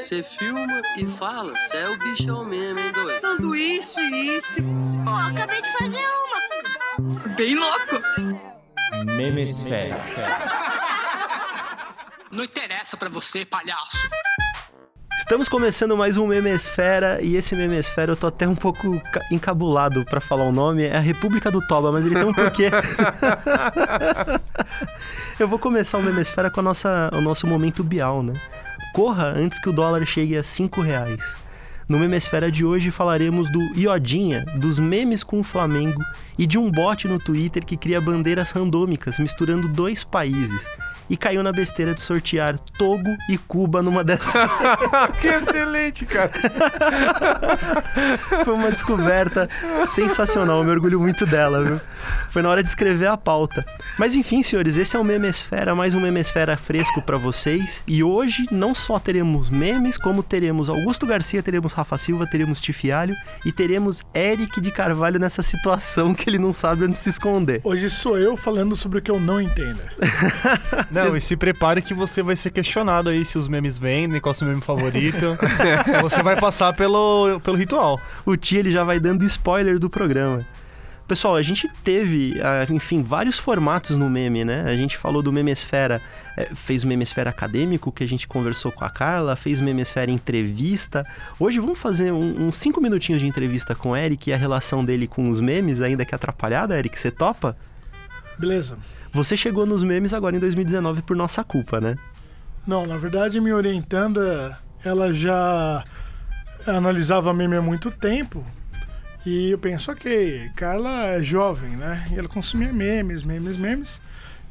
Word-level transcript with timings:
Você 0.00 0.22
filma 0.22 0.80
e 0.96 1.06
fala, 1.06 1.52
você 1.60 1.76
é 1.76 1.86
o 1.88 1.98
bichão 1.98 2.42
mesmo, 2.44 2.78
hein, 2.78 2.90
doido? 2.92 3.20
Sanduíche, 3.20 4.00
isso. 4.00 4.60
Pô, 5.04 5.10
acabei 5.10 5.60
de 5.60 5.70
fazer 5.78 5.98
uma. 5.98 7.28
Bem 7.36 7.54
louco. 7.54 8.00
Memesfera. 9.04 9.94
Não 12.32 12.44
interessa 12.44 12.96
pra 12.96 13.08
você, 13.10 13.44
palhaço. 13.44 13.98
Estamos 15.18 15.48
começando 15.50 15.94
mais 15.96 16.16
um 16.16 16.26
Memesfera 16.26 17.20
e 17.20 17.36
esse 17.36 17.54
Memesfera 17.54 18.12
eu 18.12 18.16
tô 18.16 18.28
até 18.28 18.48
um 18.48 18.54
pouco 18.56 18.98
ca- 19.12 19.20
encabulado 19.30 20.02
pra 20.06 20.18
falar 20.20 20.44
o 20.44 20.52
nome, 20.52 20.84
é 20.86 20.96
a 20.96 21.00
República 21.00 21.50
do 21.50 21.60
Toba, 21.66 21.92
mas 21.92 22.06
ele 22.06 22.14
tem 22.14 22.24
um 22.24 22.32
porquê. 22.32 22.70
eu 25.38 25.46
vou 25.46 25.58
começar 25.58 25.98
o 25.98 26.02
Memesfera 26.02 26.50
com 26.50 26.60
a 26.60 26.62
nossa, 26.62 27.10
o 27.12 27.20
nosso 27.20 27.46
momento 27.46 27.84
bial, 27.84 28.22
né? 28.22 28.32
Corra 28.92 29.26
antes 29.26 29.60
que 29.60 29.68
o 29.68 29.72
dólar 29.72 30.04
chegue 30.04 30.36
a 30.36 30.42
5 30.42 30.80
reais. 30.80 31.36
No 31.90 31.98
Memesfera 31.98 32.52
de 32.52 32.64
hoje 32.64 32.92
falaremos 32.92 33.50
do 33.50 33.60
Iodinha, 33.76 34.44
dos 34.54 34.78
memes 34.78 35.24
com 35.24 35.40
o 35.40 35.42
Flamengo 35.42 36.00
e 36.38 36.46
de 36.46 36.56
um 36.56 36.70
bot 36.70 37.08
no 37.08 37.18
Twitter 37.18 37.66
que 37.66 37.76
cria 37.76 38.00
bandeiras 38.00 38.52
randômicas 38.52 39.18
misturando 39.18 39.66
dois 39.66 40.04
países. 40.04 40.64
E 41.10 41.16
caiu 41.16 41.42
na 41.42 41.50
besteira 41.50 41.92
de 41.92 42.00
sortear 42.00 42.56
Togo 42.78 43.10
e 43.28 43.36
Cuba 43.36 43.82
numa 43.82 44.04
dessas. 44.04 44.48
que 45.20 45.26
excelente, 45.26 46.06
cara. 46.06 46.30
Foi 48.44 48.54
uma 48.54 48.70
descoberta 48.70 49.48
sensacional, 49.88 50.58
eu 50.58 50.64
me 50.64 50.70
orgulho 50.70 51.00
muito 51.00 51.26
dela, 51.26 51.64
viu? 51.64 51.80
Foi 52.30 52.42
na 52.42 52.48
hora 52.48 52.62
de 52.62 52.68
escrever 52.68 53.08
a 53.08 53.16
pauta. 53.16 53.66
Mas 53.98 54.14
enfim, 54.14 54.40
senhores, 54.40 54.76
esse 54.76 54.94
é 54.94 55.00
o 55.00 55.04
Memesfera, 55.04 55.74
mais 55.74 55.96
um 55.96 56.00
Memesfera 56.00 56.56
fresco 56.56 57.02
pra 57.02 57.16
vocês. 57.16 57.82
E 57.88 58.04
hoje 58.04 58.46
não 58.52 58.72
só 58.72 59.00
teremos 59.00 59.50
memes, 59.50 59.98
como 59.98 60.22
teremos 60.22 60.70
Augusto 60.70 61.06
Garcia, 61.06 61.42
teremos 61.42 61.72
Rafa 61.80 61.98
Silva, 61.98 62.26
teremos 62.26 62.60
Tifialho 62.60 63.14
e 63.44 63.50
teremos 63.50 64.04
Eric 64.14 64.60
de 64.60 64.70
Carvalho 64.70 65.18
nessa 65.18 65.42
situação 65.42 66.14
que 66.14 66.28
ele 66.28 66.38
não 66.38 66.52
sabe 66.52 66.84
onde 66.84 66.96
se 66.96 67.08
esconder. 67.08 67.60
Hoje 67.64 67.90
sou 67.90 68.18
eu 68.18 68.36
falando 68.36 68.76
sobre 68.76 68.98
o 68.98 69.02
que 69.02 69.10
eu 69.10 69.18
não 69.18 69.40
entendo. 69.40 69.80
Não, 70.90 71.16
e 71.16 71.20
se 71.20 71.36
prepare 71.36 71.82
que 71.82 71.94
você 71.94 72.22
vai 72.22 72.36
ser 72.36 72.50
questionado 72.50 73.08
aí 73.08 73.24
se 73.24 73.38
os 73.38 73.48
memes 73.48 73.78
vendem, 73.78 74.20
qual 74.20 74.32
é 74.32 74.34
o 74.34 74.38
seu 74.38 74.46
meme 74.46 74.60
favorito. 74.60 75.36
você 76.02 76.22
vai 76.22 76.38
passar 76.38 76.72
pelo, 76.74 77.40
pelo 77.40 77.56
ritual. 77.56 78.00
O 78.24 78.36
Tia 78.36 78.58
ele 78.58 78.70
já 78.70 78.84
vai 78.84 78.98
dando 78.98 79.24
spoiler 79.24 79.78
do 79.78 79.88
programa. 79.88 80.46
Pessoal, 81.10 81.34
a 81.34 81.42
gente 81.42 81.68
teve, 81.82 82.40
ah, 82.40 82.64
enfim, 82.70 83.02
vários 83.02 83.36
formatos 83.36 83.98
no 83.98 84.08
meme, 84.08 84.44
né? 84.44 84.62
A 84.64 84.76
gente 84.76 84.96
falou 84.96 85.20
do 85.20 85.32
Memesfera, 85.32 86.00
eh, 86.36 86.50
fez 86.54 86.84
o 86.84 86.86
Memesfera 86.86 87.30
acadêmico, 87.30 87.90
que 87.90 88.04
a 88.04 88.06
gente 88.06 88.28
conversou 88.28 88.70
com 88.70 88.84
a 88.84 88.88
Carla, 88.88 89.34
fez 89.34 89.58
o 89.58 89.64
Memesfera 89.64 90.08
entrevista. 90.08 91.04
Hoje 91.36 91.58
vamos 91.58 91.80
fazer 91.80 92.12
um- 92.12 92.46
uns 92.46 92.54
cinco 92.54 92.80
minutinhos 92.80 93.20
de 93.20 93.26
entrevista 93.26 93.74
com 93.74 93.88
o 93.90 93.96
Eric 93.96 94.30
e 94.30 94.32
a 94.32 94.36
relação 94.36 94.84
dele 94.84 95.08
com 95.08 95.28
os 95.28 95.40
memes, 95.40 95.82
ainda 95.82 96.04
que 96.04 96.14
atrapalhada, 96.14 96.78
Eric, 96.78 96.96
você 96.96 97.10
topa? 97.10 97.56
Beleza. 98.38 98.78
Você 99.12 99.36
chegou 99.36 99.66
nos 99.66 99.82
memes 99.82 100.14
agora 100.14 100.36
em 100.36 100.38
2019 100.38 101.02
por 101.02 101.16
nossa 101.16 101.42
culpa, 101.42 101.80
né? 101.80 101.96
Não, 102.64 102.86
na 102.86 102.96
verdade, 102.96 103.40
minha 103.40 103.56
orientanda, 103.56 104.56
ela 104.84 105.12
já 105.12 105.82
analisava 106.64 107.34
meme 107.34 107.56
há 107.56 107.60
muito 107.60 107.90
tempo. 107.90 108.46
E 109.24 109.50
eu 109.50 109.58
penso, 109.58 109.92
ok, 109.92 110.50
Carla 110.56 111.06
é 111.06 111.22
jovem, 111.22 111.76
né? 111.76 112.06
E 112.10 112.18
ela 112.18 112.28
consumia 112.28 112.72
memes, 112.72 113.22
memes, 113.22 113.56
memes. 113.56 114.00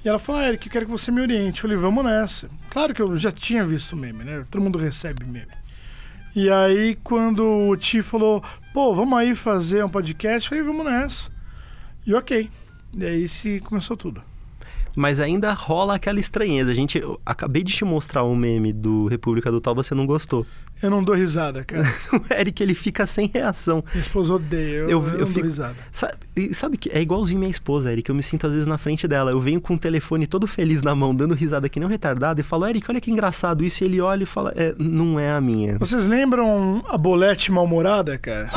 E 0.06 0.08
ela 0.08 0.20
falou, 0.20 0.42
ah, 0.42 0.48
Eric, 0.48 0.68
eu 0.68 0.72
quero 0.72 0.86
que 0.86 0.92
você 0.92 1.12
me 1.12 1.22
oriente. 1.22 1.58
Eu 1.58 1.62
falei, 1.64 1.78
vamos 1.78 2.06
nessa. 2.06 2.50
Claro 2.70 2.94
que 2.94 3.02
eu 3.02 3.18
já 3.18 3.32
tinha 3.32 3.66
visto 3.66 3.96
meme, 3.96 4.24
né? 4.24 4.46
Todo 4.50 4.62
mundo 4.62 4.78
recebe 4.78 5.26
meme. 5.26 5.52
E 6.36 6.50
aí, 6.50 6.96
quando 7.04 7.44
o 7.44 7.76
Ti 7.76 8.02
falou, 8.02 8.44
pô, 8.74 8.94
vamos 8.94 9.18
aí 9.18 9.36
fazer 9.36 9.84
um 9.84 9.90
podcast, 9.90 10.46
eu 10.46 10.50
falei, 10.50 10.64
vamos 10.64 10.92
nessa. 10.92 11.32
E 12.06 12.14
ok. 12.14 12.50
E 12.94 13.06
aí 13.06 13.28
se 13.28 13.60
começou 13.62 13.98
tudo. 13.98 14.24
Mas 15.00 15.22
ainda 15.22 15.54
rola 15.54 15.96
aquela 15.96 16.20
estranheza. 16.20 16.72
A 16.72 16.74
gente, 16.74 16.98
eu 16.98 17.20
acabei 17.26 17.64
de 17.64 17.72
te 17.74 17.86
mostrar 17.86 18.26
um 18.26 18.36
meme 18.36 18.74
do 18.74 19.06
República 19.08 19.50
do 19.50 19.62
Tal, 19.62 19.74
você 19.74 19.96
não 19.96 20.06
gostou. 20.06 20.46
Eu 20.82 20.90
não 20.90 21.02
dou 21.04 21.16
risada, 21.16 21.64
cara. 21.64 21.84
O 22.12 22.34
Eric, 22.34 22.62
ele 22.62 22.74
fica 22.74 23.06
sem 23.06 23.30
reação. 23.34 23.84
Minha 23.94 24.02
esposa 24.02 24.34
odeia, 24.34 24.76
eu, 24.80 24.90
Eu- 24.90 25.02
eu, 25.08 25.10
eu 25.14 25.20
não 25.20 25.28
fico- 25.28 25.40
dou 25.40 25.44
risada. 25.46 25.76
Sabe, 25.92 26.14
e 26.36 26.54
sabe 26.54 26.78
que 26.78 26.90
é 26.90 27.02
igualzinho 27.02 27.40
minha 27.40 27.50
esposa, 27.52 27.92
Eric. 27.92 28.10
Eu 28.10 28.16
me 28.16 28.22
sinto 28.24 28.46
às 28.46 28.52
vezes 28.54 28.68
na 28.68 28.78
frente 28.78 29.08
dela. 29.08 29.32
Eu 29.32 29.40
venho 29.40 29.62
com 29.62 29.74
o 29.76 29.78
telefone 29.80 30.28
todo 30.28 30.46
feliz 30.48 30.82
na 30.82 30.94
mão, 30.94 31.16
dando 31.16 31.34
risada 31.34 31.70
que 31.70 31.80
nem 31.80 31.88
um 31.88 31.92
retardado, 31.92 32.42
e 32.42 32.44
falo, 32.44 32.66
Eric, 32.68 32.86
olha 32.92 33.00
que 33.02 33.10
engraçado 33.12 33.64
isso. 33.64 33.84
E 33.84 33.88
ele 33.88 34.02
olha 34.02 34.24
e 34.24 34.26
fala, 34.26 34.52
é, 34.56 34.76
não 34.78 35.18
é 35.20 35.32
a 35.32 35.40
minha. 35.40 35.78
Vocês 35.78 36.08
lembram 36.08 36.84
a 36.90 36.98
Bolete 36.98 37.52
Mal-Humorada, 37.52 38.18
cara? 38.18 38.50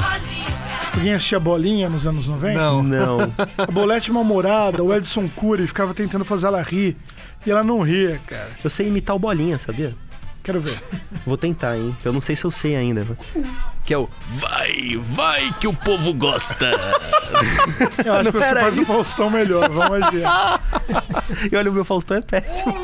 Alguém 0.95 1.15
assistia 1.15 1.41
Bolinha 1.41 1.89
nos 1.89 2.07
anos 2.07 2.29
90? 2.29 2.59
Não. 2.59 2.83
Não. 2.83 3.19
A 3.57 3.71
Bolete 3.71 4.13
Mal-Humorada, 4.13 4.83
o 4.83 4.93
Edson 4.95 5.29
Cury 5.29 5.67
ficava 5.67 5.95
tentando 5.95 6.25
fazer 6.25 6.47
ela 6.49 6.63
rir. 6.63 6.97
E 7.45 7.51
ela 7.51 7.65
não 7.65 7.81
ria, 7.81 8.21
cara. 8.27 8.51
Eu 8.63 8.71
sei 8.71 8.89
imitar 8.89 9.17
o 9.17 9.19
Bolinha, 9.19 9.59
sabia? 9.59 9.95
Quero 10.43 10.61
ver. 10.61 10.81
Vou 11.25 11.37
tentar, 11.37 11.77
hein? 11.79 11.97
Eu 12.05 12.13
não 12.13 12.21
sei 12.21 12.35
se 12.35 12.45
eu 12.45 12.51
sei 12.51 12.75
ainda. 12.75 13.07
Que 13.85 13.95
é 13.95 13.99
o 13.99 14.09
Vai, 14.29 14.97
vai 15.01 15.55
que 15.61 15.69
o 15.69 15.73
povo 15.73 16.13
gosta. 16.13 16.73
Eu 18.05 18.15
acho 18.15 18.33
que 18.33 18.39
você 18.39 18.55
faz 18.55 18.79
o 18.79 18.83
isso. 18.83 18.93
Faustão 18.93 19.31
melhor. 19.31 19.69
Vamos 19.71 20.11
ver. 20.11 20.25
e 21.51 21.57
olha, 21.57 21.71
o 21.71 21.73
meu 21.75 21.85
Faustão 21.85 22.17
é 22.17 22.21
péssimo. 22.23 22.75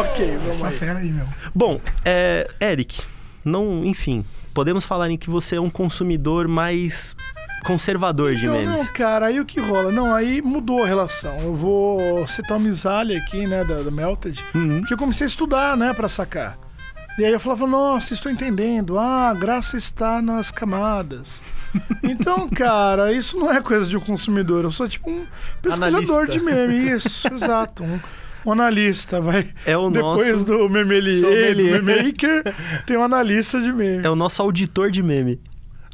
ok, 0.00 0.36
vamos 0.38 0.48
Essa 0.48 0.68
aí. 0.68 0.74
fera 0.74 0.98
aí, 0.98 1.12
meu. 1.12 1.26
Bom, 1.54 1.78
é, 2.06 2.48
Eric, 2.58 3.02
não, 3.44 3.84
enfim, 3.84 4.24
podemos 4.52 4.84
falar 4.84 5.10
em 5.10 5.16
que 5.16 5.28
você 5.30 5.56
é 5.56 5.60
um 5.60 5.70
consumidor 5.70 6.46
mais 6.48 7.16
conservador 7.64 8.34
de 8.34 8.46
Então, 8.46 8.58
memes. 8.58 8.76
não, 8.86 8.86
cara, 8.92 9.26
aí 9.26 9.38
o 9.40 9.44
que 9.44 9.60
rola? 9.60 9.92
Não, 9.92 10.14
aí 10.14 10.42
mudou 10.42 10.82
a 10.82 10.86
relação. 10.86 11.36
Eu 11.38 11.54
vou 11.54 12.26
citar 12.26 12.58
uma 12.58 12.68
misalha 12.68 13.16
aqui, 13.18 13.46
né, 13.46 13.64
da, 13.64 13.76
da 13.76 13.90
Melted, 13.90 14.44
Uhum. 14.54 14.80
porque 14.80 14.94
eu 14.94 14.98
comecei 14.98 15.24
a 15.26 15.28
estudar, 15.28 15.76
né, 15.76 15.92
pra 15.94 16.08
sacar. 16.08 16.58
E 17.18 17.24
aí 17.24 17.30
eu 17.32 17.38
falava, 17.38 17.66
nossa, 17.66 18.14
estou 18.14 18.32
entendendo. 18.32 18.98
Ah, 18.98 19.28
a 19.28 19.34
graça 19.34 19.76
está 19.76 20.20
nas 20.22 20.50
camadas. 20.50 21.42
Então, 22.02 22.50
cara, 22.50 23.12
isso 23.14 23.38
não 23.38 23.50
é 23.50 23.58
coisa 23.62 23.88
de 23.88 23.96
um 23.96 24.00
consumidor. 24.00 24.62
Eu 24.64 24.72
sou 24.72 24.86
tipo 24.86 25.08
um 25.08 25.24
pesquisador 25.62 26.20
Analista. 26.22 26.26
de 26.26 26.40
meme. 26.40 26.90
Isso, 26.90 27.26
exato. 27.32 27.82
Um, 27.82 27.98
um 28.44 28.52
analista, 28.52 29.20
vai. 29.20 29.48
É 29.64 29.76
o 29.76 29.90
Depois 29.90 30.32
nosso, 30.32 30.44
do 30.44 30.68
memelier, 30.68 31.54
do 31.54 31.82
memaker, 31.84 32.42
tem 32.86 32.96
um 32.96 33.02
analista 33.02 33.60
de 33.60 33.72
meme. 33.72 34.04
é 34.04 34.10
o 34.10 34.16
nosso 34.16 34.42
auditor 34.42 34.90
de 34.90 35.02
meme. 35.02 35.40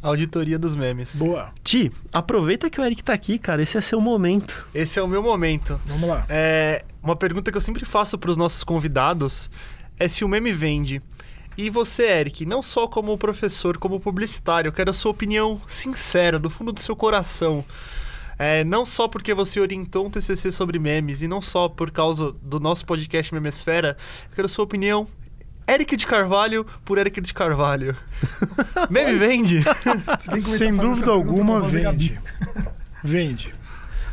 Auditoria 0.00 0.58
dos 0.58 0.76
memes. 0.76 1.16
Boa, 1.16 1.52
Ti, 1.64 1.90
aproveita 2.12 2.70
que 2.70 2.80
o 2.80 2.84
Eric 2.84 3.02
tá 3.02 3.12
aqui, 3.12 3.36
cara. 3.36 3.60
Esse 3.62 3.76
é 3.76 3.80
seu 3.80 4.00
momento. 4.00 4.66
Esse 4.72 4.98
é 4.98 5.02
o 5.02 5.08
meu 5.08 5.22
momento. 5.22 5.80
vamos 5.86 6.08
lá. 6.08 6.24
É, 6.28 6.84
uma 7.02 7.16
pergunta 7.16 7.50
que 7.50 7.56
eu 7.56 7.60
sempre 7.60 7.84
faço 7.84 8.16
para 8.16 8.30
os 8.30 8.36
nossos 8.36 8.62
convidados 8.62 9.50
é 9.98 10.06
se 10.06 10.24
o 10.24 10.28
meme 10.28 10.52
vende. 10.52 11.02
E 11.56 11.68
você, 11.68 12.04
Eric, 12.04 12.46
não 12.46 12.62
só 12.62 12.86
como 12.86 13.18
professor, 13.18 13.76
como 13.78 13.98
publicitário, 13.98 14.68
eu 14.68 14.72
quero 14.72 14.90
a 14.90 14.94
sua 14.94 15.10
opinião 15.10 15.60
sincera, 15.66 16.38
do 16.38 16.48
fundo 16.48 16.70
do 16.70 16.78
seu 16.78 16.94
coração. 16.94 17.64
É, 18.38 18.62
não 18.64 18.86
só 18.86 19.08
porque 19.08 19.34
você 19.34 19.58
orientou 19.60 20.06
um 20.06 20.10
TCC 20.10 20.52
sobre 20.52 20.78
memes 20.78 21.22
e 21.22 21.28
não 21.28 21.40
só 21.40 21.68
por 21.68 21.90
causa 21.90 22.32
do 22.42 22.60
nosso 22.60 22.86
podcast 22.86 23.34
Memesfera, 23.34 23.96
eu 24.30 24.34
quero 24.36 24.46
a 24.46 24.48
sua 24.48 24.64
opinião. 24.64 25.06
Eric 25.68 25.96
de 25.96 26.06
Carvalho 26.06 26.64
por 26.84 26.96
Eric 26.98 27.20
de 27.20 27.34
Carvalho. 27.34 27.96
Meme 28.88 29.18
vende? 29.18 29.62
Sem 30.40 30.74
dúvida 30.74 31.10
alguma, 31.10 31.60
vende. 31.60 32.18
Vende. 33.04 33.54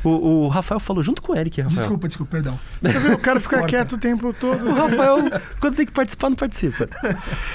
O, 0.03 0.09
o 0.45 0.47
Rafael 0.49 0.79
falou 0.79 1.01
junto 1.01 1.21
com 1.21 1.31
o 1.33 1.35
Eric, 1.35 1.61
Rafael. 1.61 1.77
Desculpa, 1.79 2.07
desculpa, 2.07 2.31
perdão. 2.33 2.59
Você 2.81 2.99
viu 2.99 3.13
o 3.13 3.17
cara 3.17 3.39
ficar 3.39 3.57
Corta. 3.59 3.69
quieto 3.75 3.93
o 3.93 3.97
tempo 3.97 4.33
todo. 4.33 4.63
O 4.69 4.73
Rafael, 4.73 5.17
quando 5.59 5.75
tem 5.75 5.85
que 5.85 5.91
participar, 5.91 6.29
não 6.29 6.35
participa. 6.35 6.87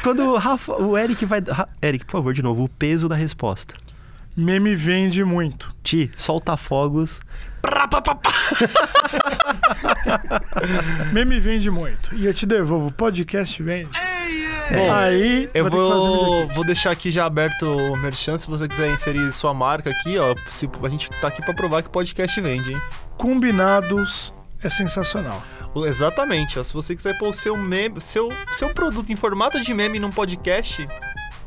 Quando 0.03 0.25
o, 0.25 0.37
Rafa, 0.37 0.73
o 0.83 0.99
Eric 0.99 1.25
vai. 1.27 1.41
Ra- 1.41 1.69
Eric, 1.81 2.05
por 2.07 2.13
favor, 2.13 2.35
de 2.35 2.43
novo, 2.43 2.65
o 2.65 2.69
peso 2.69 3.09
da 3.09 3.15
resposta. 3.15 3.75
Meme 4.37 4.75
vende 4.75 5.25
muito. 5.25 5.75
Ti, 5.83 6.11
solta 6.17 6.57
fogos. 6.57 7.21
Meme 11.13 11.39
vende 11.41 11.71
muito. 11.71 12.15
E 12.15 12.27
eu 12.27 12.33
te 12.33 12.47
devolvo, 12.47 12.91
podcast 12.93 13.63
vende. 13.63 13.91
Bom, 14.73 14.93
Aí 14.93 15.51
Eu 15.53 15.69
vou 15.69 15.71
ter 15.71 15.77
que 15.77 15.89
fazer 15.89 16.07
vou, 16.09 16.25
vídeo 16.25 16.45
aqui. 16.45 16.55
vou 16.55 16.65
deixar 16.65 16.91
aqui 16.93 17.11
já 17.11 17.27
aberto 17.27 17.67
o 17.67 17.97
merchan, 17.97 18.39
se 18.39 18.47
você 18.47 18.69
quiser 18.69 18.89
inserir 18.93 19.33
sua 19.33 19.53
marca 19.53 19.91
aqui, 19.91 20.17
ó. 20.17 20.35
Se, 20.49 20.69
a 20.83 20.89
gente 20.89 21.09
tá 21.21 21.29
aqui 21.29 21.43
pra 21.45 21.53
provar 21.53 21.83
que 21.83 21.91
podcast 21.91 22.41
vende, 22.41 22.73
hein? 22.73 22.81
Combinados 23.17 24.33
é 24.63 24.69
sensacional. 24.69 25.43
Exatamente, 25.87 26.59
ó. 26.59 26.63
Se 26.63 26.73
você 26.73 26.95
quiser 26.95 27.19
pôr 27.19 27.29
o 27.29 27.33
seu 27.33 27.57
meme, 27.57 28.01
seu, 28.01 28.29
seu 28.53 28.73
produto 28.73 29.11
em 29.11 29.17
formato 29.17 29.61
de 29.61 29.75
meme 29.75 29.99
num 29.99 30.11
podcast, 30.11 30.87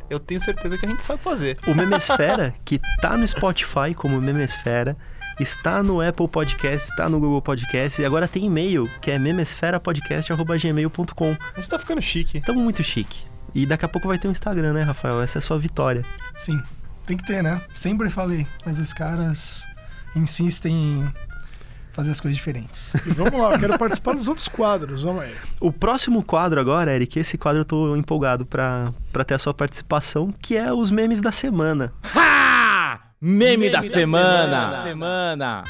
eu 0.10 0.20
tenho 0.20 0.42
certeza 0.42 0.78
que 0.78 0.86
a 0.86 0.90
gente 0.90 1.04
sabe 1.04 1.22
fazer. 1.22 1.58
O 1.68 1.74
Memesfera, 1.74 2.54
que 2.64 2.80
tá 3.02 3.18
no 3.18 3.28
Spotify 3.28 3.94
como 3.96 4.22
Memesfera, 4.22 4.96
está 5.40 5.82
no 5.82 6.02
Apple 6.02 6.28
Podcast, 6.28 6.92
está 6.92 7.10
no 7.10 7.20
Google 7.20 7.42
Podcast 7.42 8.00
e 8.02 8.06
agora 8.06 8.28
tem 8.28 8.46
e-mail, 8.46 8.90
que 9.02 9.10
é 9.12 9.20
memesferapodcast.gmail.com. 9.20 11.32
A 11.32 11.56
gente 11.56 11.70
tá 11.70 11.80
ficando 11.80 12.02
chique. 12.02 12.38
Estamos 12.38 12.64
muito 12.64 12.84
chique. 12.84 13.24
E 13.54 13.66
daqui 13.66 13.86
a 13.86 13.88
pouco 13.88 14.08
vai 14.08 14.18
ter 14.18 14.28
um 14.28 14.32
Instagram, 14.32 14.74
né, 14.74 14.84
Rafael? 14.84 15.22
Essa 15.22 15.38
é 15.38 15.40
a 15.40 15.42
sua 15.42 15.60
vitória. 15.60 16.06
Sim, 16.38 16.62
tem 17.06 17.18
que 17.18 17.26
ter, 17.26 17.44
né? 17.44 17.62
Sempre 17.76 18.10
falei, 18.10 18.48
mas 18.66 18.80
os 18.80 18.94
caras 18.94 19.68
insistem 20.16 20.74
em 20.74 21.14
fazer 21.94 22.12
as 22.12 22.20
coisas 22.20 22.36
diferentes. 22.36 22.94
E 23.06 23.12
vamos 23.12 23.40
lá, 23.40 23.54
eu 23.54 23.60
quero 23.60 23.78
participar 23.78 24.16
dos 24.16 24.28
outros 24.28 24.48
quadros. 24.50 25.04
Vamos 25.04 25.24
aí. 25.24 25.36
O 25.62 25.72
próximo 25.72 26.24
quadro 26.24 26.60
agora, 26.60 26.94
Eric, 26.94 27.20
esse 27.20 27.38
quadro 27.38 27.62
eu 27.62 27.66
tô 27.66 27.96
empolgado 27.96 28.46
pra, 28.46 28.92
pra 29.12 29.24
ter 29.24 29.36
a 29.36 29.40
sua 29.40 29.54
participação, 29.54 30.34
que 30.42 30.58
é 30.58 30.74
os 30.74 30.92
memes 30.92 31.22
da 31.22 31.32
semana. 31.32 31.94
Ha! 32.16 33.00
Meme, 33.22 33.70
da, 33.70 33.82
semana. 33.82 34.84
semana. 34.84 35.64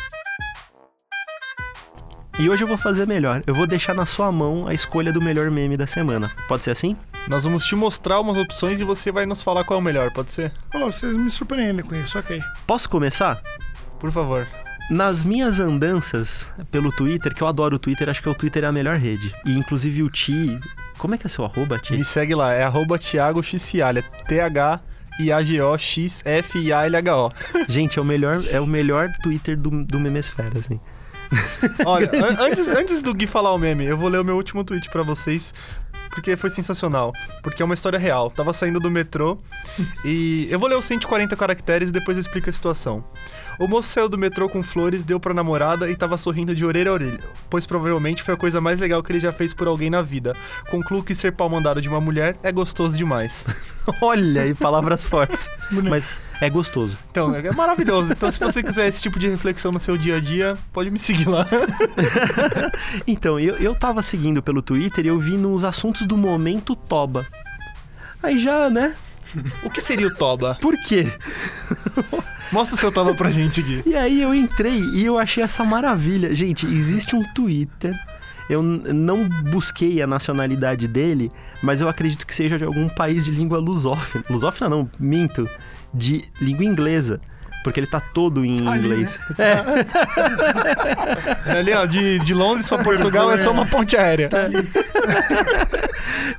E 2.39 2.49
hoje 2.49 2.63
eu 2.63 2.67
vou 2.67 2.77
fazer 2.77 3.05
melhor. 3.05 3.41
Eu 3.45 3.53
vou 3.53 3.67
deixar 3.67 3.93
na 3.93 4.07
sua 4.07 4.31
mão 4.31 4.65
a 4.65 4.73
escolha 4.73 5.13
do 5.13 5.21
melhor 5.21 5.51
meme 5.51 5.77
da 5.77 5.85
semana. 5.85 6.31
Pode 6.47 6.63
ser 6.63 6.71
assim? 6.71 6.97
Nós 7.27 7.43
vamos 7.43 7.63
te 7.65 7.75
mostrar 7.75 8.19
umas 8.19 8.37
opções 8.37 8.81
e 8.81 8.83
você 8.83 9.11
vai 9.11 9.27
nos 9.27 9.43
falar 9.43 9.63
qual 9.65 9.79
é 9.79 9.81
o 9.81 9.85
melhor, 9.85 10.11
pode 10.11 10.31
ser? 10.31 10.51
Oh, 10.73 10.91
vocês 10.91 11.15
me 11.15 11.29
surpreendem 11.29 11.85
com 11.85 11.95
isso, 11.95 12.17
ok. 12.17 12.41
Posso 12.65 12.89
começar? 12.89 13.39
Por 13.99 14.11
favor. 14.11 14.47
Nas 14.89 15.23
minhas 15.23 15.59
andanças 15.59 16.51
pelo 16.71 16.91
Twitter, 16.91 17.33
que 17.33 17.41
eu 17.41 17.47
adoro 17.47 17.75
o 17.77 17.79
Twitter, 17.79 18.09
acho 18.09 18.21
que 18.21 18.29
o 18.29 18.35
Twitter 18.35 18.63
é 18.63 18.67
a 18.67 18.71
melhor 18.71 18.97
rede. 18.97 19.33
E 19.45 19.57
inclusive 19.57 20.03
o 20.03 20.09
Ti. 20.09 20.59
Como 20.97 21.15
é 21.15 21.17
que 21.17 21.25
é 21.25 21.29
seu 21.29 21.43
arroba, 21.45 21.79
Ti? 21.79 21.93
Me 21.93 22.05
segue 22.05 22.35
lá, 22.35 22.53
é 22.53 22.63
arroba 22.63 22.99
Thiago 22.99 23.41
Xialha, 23.43 24.03
T-H. 24.27 24.79
I-A-G-O-X-F-I-A-L-H-O. 25.19 27.29
Gente, 27.67 27.99
é 27.99 28.01
o 28.01 28.05
melhor, 28.05 28.37
é 28.51 28.59
o 28.59 28.65
melhor 28.65 29.11
Twitter 29.21 29.57
do, 29.57 29.83
do 29.83 29.99
Memesfera, 29.99 30.57
assim. 30.57 30.79
Olha, 31.85 32.09
an- 32.13 32.37
antes, 32.43 32.67
antes 32.67 33.01
do 33.01 33.13
Gui 33.13 33.27
falar 33.27 33.53
o 33.53 33.57
meme, 33.57 33.85
eu 33.85 33.97
vou 33.97 34.09
ler 34.09 34.19
o 34.19 34.23
meu 34.23 34.35
último 34.35 34.63
tweet 34.63 34.89
pra 34.89 35.03
vocês, 35.03 35.53
porque 36.13 36.35
foi 36.35 36.49
sensacional. 36.49 37.11
Porque 37.41 37.61
é 37.61 37.65
uma 37.65 37.73
história 37.73 37.97
real. 37.99 38.29
Tava 38.29 38.53
saindo 38.53 38.79
do 38.79 38.89
metrô 38.89 39.37
e. 40.05 40.47
Eu 40.49 40.59
vou 40.59 40.69
ler 40.69 40.77
os 40.77 40.85
140 40.85 41.35
caracteres 41.35 41.89
e 41.89 41.93
depois 41.93 42.17
eu 42.17 42.21
explico 42.21 42.49
a 42.49 42.53
situação. 42.53 43.03
O 43.59 43.67
moço 43.67 43.89
saiu 43.89 44.09
do 44.09 44.17
metrô 44.17 44.49
com 44.49 44.63
flores, 44.63 45.05
deu 45.05 45.19
pra 45.19 45.33
namorada 45.33 45.89
e 45.89 45.95
tava 45.95 46.17
sorrindo 46.17 46.55
de 46.55 46.65
orelha 46.65 46.89
a 46.89 46.93
orelha, 46.93 47.23
pois 47.49 47.65
provavelmente 47.65 48.23
foi 48.23 48.33
a 48.33 48.37
coisa 48.37 48.59
mais 48.59 48.79
legal 48.79 49.03
que 49.03 49.11
ele 49.11 49.19
já 49.19 49.31
fez 49.31 49.53
por 49.53 49.67
alguém 49.67 49.89
na 49.89 50.01
vida. 50.01 50.35
Concluo 50.71 51.03
que 51.03 51.13
ser 51.13 51.33
pau 51.33 51.49
mandado 51.49 51.81
de 51.81 51.87
uma 51.87 52.01
mulher 52.01 52.35
é 52.41 52.51
gostoso 52.51 52.97
demais. 52.97 53.45
Olha 54.01 54.41
aí, 54.43 54.53
palavras 54.53 55.05
fortes. 55.05 55.49
Mas 55.71 56.03
é 56.41 56.49
gostoso. 56.49 56.97
Então, 57.11 57.33
é 57.33 57.51
maravilhoso. 57.51 58.11
Então, 58.11 58.31
se 58.31 58.39
você 58.39 58.61
quiser 58.61 58.87
esse 58.87 59.01
tipo 59.01 59.17
de 59.19 59.27
reflexão 59.27 59.71
no 59.71 59.79
seu 59.79 59.97
dia 59.97 60.17
a 60.17 60.19
dia, 60.19 60.57
pode 60.71 60.89
me 60.89 60.99
seguir 60.99 61.29
lá. 61.29 61.45
Então, 63.07 63.39
eu, 63.39 63.55
eu 63.55 63.75
tava 63.75 64.01
seguindo 64.01 64.41
pelo 64.41 64.61
Twitter 64.61 65.05
e 65.05 65.07
eu 65.07 65.17
vi 65.17 65.37
nos 65.37 65.63
assuntos 65.63 66.05
do 66.05 66.17
momento 66.17 66.75
Toba. 66.75 67.25
Aí 68.21 68.37
já, 68.37 68.69
né? 68.69 68.95
O 69.63 69.69
que 69.69 69.81
seria 69.81 70.07
o 70.07 70.13
Toba? 70.13 70.57
Por 70.61 70.77
quê? 70.77 71.11
Mostra 72.51 72.75
o 72.75 72.77
seu 72.77 72.91
Toba 72.91 73.13
pra 73.15 73.31
gente, 73.31 73.61
Gui. 73.61 73.83
E 73.85 73.95
aí 73.95 74.21
eu 74.21 74.33
entrei 74.33 74.79
e 74.93 75.03
eu 75.03 75.17
achei 75.17 75.43
essa 75.43 75.63
maravilha. 75.63 76.33
Gente, 76.35 76.65
existe 76.65 77.15
um 77.15 77.23
Twitter. 77.33 77.97
Eu 78.49 78.61
não 78.61 79.27
busquei 79.49 80.01
a 80.01 80.07
nacionalidade 80.07 80.87
dele, 80.87 81.31
mas 81.61 81.81
eu 81.81 81.87
acredito 81.87 82.27
que 82.27 82.35
seja 82.35 82.57
de 82.57 82.63
algum 82.63 82.89
país 82.89 83.25
de 83.25 83.31
língua 83.31 83.57
lusófona. 83.57 84.23
Lusófona 84.29 84.69
não, 84.69 84.89
minto. 84.99 85.49
De 85.93 86.25
língua 86.41 86.65
inglesa. 86.65 87.21
Porque 87.63 87.79
ele 87.79 87.87
tá 87.87 88.01
todo 88.01 88.43
em 88.43 88.67
Ali, 88.67 88.79
inglês. 88.79 89.19
Ali, 91.47 91.73
ó, 91.73 91.85
de, 91.85 92.19
de 92.19 92.33
Londres 92.33 92.67
pra 92.67 92.83
Portugal 92.83 93.31
é 93.31 93.37
só 93.37 93.51
uma 93.51 93.65
ponte 93.65 93.95
aérea. 93.95 94.29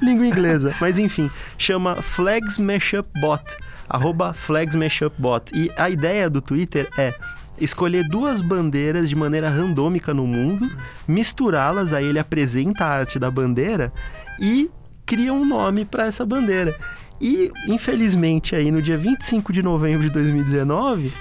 língua 0.02 0.26
inglesa. 0.26 0.74
Mas 0.78 0.98
enfim, 0.98 1.30
chama 1.56 2.02
Flags 2.02 2.58
Mashup 2.58 3.08
Bot. 3.20 3.42
Arroba 3.88 4.34
Flags 4.34 4.76
Mashup 4.76 5.14
Bot. 5.18 5.50
E 5.54 5.70
a 5.78 5.88
ideia 5.88 6.28
do 6.28 6.42
Twitter 6.42 6.90
é 6.98 7.14
escolher 7.58 8.06
duas 8.08 8.42
bandeiras 8.42 9.08
de 9.08 9.16
maneira 9.16 9.48
randômica 9.48 10.12
no 10.12 10.26
mundo, 10.26 10.70
misturá-las, 11.06 11.92
aí 11.92 12.04
ele 12.04 12.18
apresenta 12.18 12.84
a 12.84 12.88
arte 12.88 13.18
da 13.18 13.30
bandeira 13.30 13.92
e 14.40 14.68
cria 15.06 15.32
um 15.32 15.44
nome 15.44 15.84
para 15.84 16.06
essa 16.06 16.26
bandeira. 16.26 16.76
E, 17.20 17.50
infelizmente, 17.66 18.54
aí 18.54 18.70
no 18.70 18.82
dia 18.82 18.98
25 18.98 19.52
de 19.52 19.62
novembro 19.62 20.06
de 20.06 20.12
2019, 20.12 21.12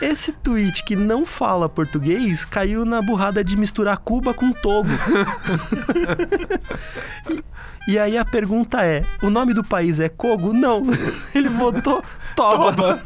esse 0.00 0.32
tweet 0.32 0.84
que 0.84 0.96
não 0.96 1.24
fala 1.24 1.68
português 1.68 2.44
caiu 2.44 2.84
na 2.84 3.02
burrada 3.02 3.44
de 3.44 3.56
misturar 3.56 3.98
Cuba 3.98 4.32
com 4.34 4.52
Togo. 4.52 4.88
E 7.86 7.98
aí 7.98 8.16
a 8.16 8.24
pergunta 8.24 8.84
é: 8.84 9.04
o 9.22 9.28
nome 9.28 9.52
do 9.52 9.64
país 9.64 9.98
é 9.98 10.08
Kogo? 10.08 10.52
Não. 10.52 10.82
Ele 11.34 11.48
botou 11.48 12.02
Toba. 12.36 13.02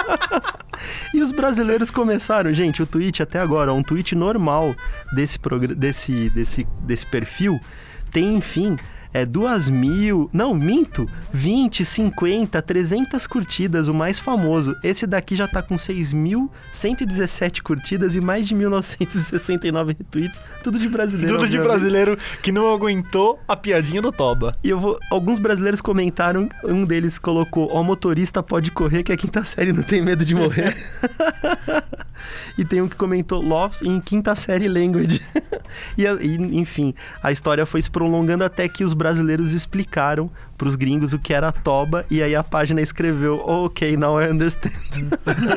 e 1.14 1.22
os 1.22 1.32
brasileiros 1.32 1.90
começaram, 1.90 2.52
gente, 2.52 2.82
o 2.82 2.86
tweet 2.86 3.22
até 3.22 3.38
agora, 3.38 3.72
um 3.72 3.82
tweet 3.82 4.14
normal 4.14 4.74
desse, 5.14 5.38
desse, 5.76 6.30
desse, 6.30 6.68
desse 6.82 7.06
perfil, 7.06 7.58
tem, 8.12 8.36
enfim, 8.36 8.76
é 9.12 9.26
duas 9.26 9.68
mil, 9.68 10.28
não, 10.32 10.54
minto, 10.54 11.08
20, 11.32 11.84
50, 11.84 12.60
300 12.62 13.26
curtidas, 13.26 13.88
o 13.88 13.94
mais 13.94 14.18
famoso. 14.18 14.76
Esse 14.82 15.06
daqui 15.06 15.34
já 15.34 15.48
tá 15.48 15.62
com 15.62 15.76
6.117 15.76 17.62
curtidas 17.62 18.16
e 18.16 18.20
mais 18.20 18.46
de 18.46 18.54
1.969 18.54 19.96
retweets, 19.98 20.40
tudo 20.62 20.78
de 20.78 20.88
brasileiro. 20.88 21.36
Tudo 21.36 21.48
de 21.48 21.58
brasileiro 21.58 22.18
que 22.42 22.52
não 22.52 22.72
aguentou 22.72 23.38
a 23.46 23.56
piadinha 23.56 24.00
do 24.00 24.12
Toba. 24.12 24.56
E 24.62 24.70
eu 24.70 24.78
vou. 24.78 24.98
Alguns 25.10 25.38
brasileiros 25.38 25.80
comentaram, 25.80 26.48
um 26.64 26.84
deles 26.84 27.18
colocou: 27.18 27.68
Ó, 27.72 27.82
motorista 27.82 28.42
pode 28.42 28.70
correr, 28.70 29.02
que 29.02 29.12
a 29.12 29.16
quinta 29.16 29.44
série 29.44 29.72
não 29.72 29.82
tem 29.82 30.02
medo 30.02 30.24
de 30.24 30.34
morrer. 30.34 30.76
e 32.56 32.64
tem 32.64 32.80
um 32.80 32.88
que 32.88 32.96
comentou 32.96 33.42
Loves 33.42 33.82
em 33.82 34.00
quinta 34.00 34.34
série 34.34 34.68
language. 34.68 35.20
e, 35.96 36.06
a- 36.06 36.14
e, 36.20 36.36
enfim, 36.58 36.94
a 37.22 37.30
história 37.32 37.64
foi 37.66 37.80
se 37.82 37.90
prolongando 37.90 38.44
até 38.44 38.68
que 38.68 38.84
os 38.84 38.94
brasileiros 38.94 39.52
explicaram 39.52 40.30
pros 40.56 40.76
gringos 40.76 41.12
o 41.12 41.18
que 41.18 41.32
era 41.32 41.50
toba, 41.52 42.04
e 42.10 42.22
aí 42.22 42.34
a 42.34 42.42
página 42.44 42.80
escreveu: 42.80 43.40
Ok, 43.46 43.96
now 43.96 44.20
I 44.20 44.28
understand. 44.30 44.70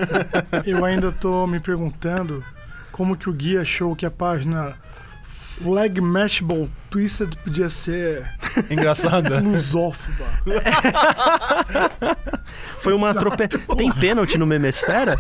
Eu 0.66 0.84
ainda 0.86 1.12
tô 1.12 1.46
me 1.48 1.60
perguntando 1.60 2.44
como 2.92 3.16
que 3.18 3.30
o 3.30 3.34
Gui 3.34 3.58
achou 3.58 3.96
que 3.96 4.06
a 4.06 4.12
página 4.12 4.76
Flag 5.24 6.00
Mashable 6.02 6.70
Twisted 6.90 7.36
podia 7.44 7.70
ser 7.70 8.30
Engraçada. 8.70 9.40
lusófoba. 9.40 10.26
Foi 12.82 12.94
uma 12.94 13.10
atrope... 13.12 13.48
Tem 13.78 13.92
pênalti 13.92 14.38
no 14.38 14.46
Memesfera? 14.46 15.16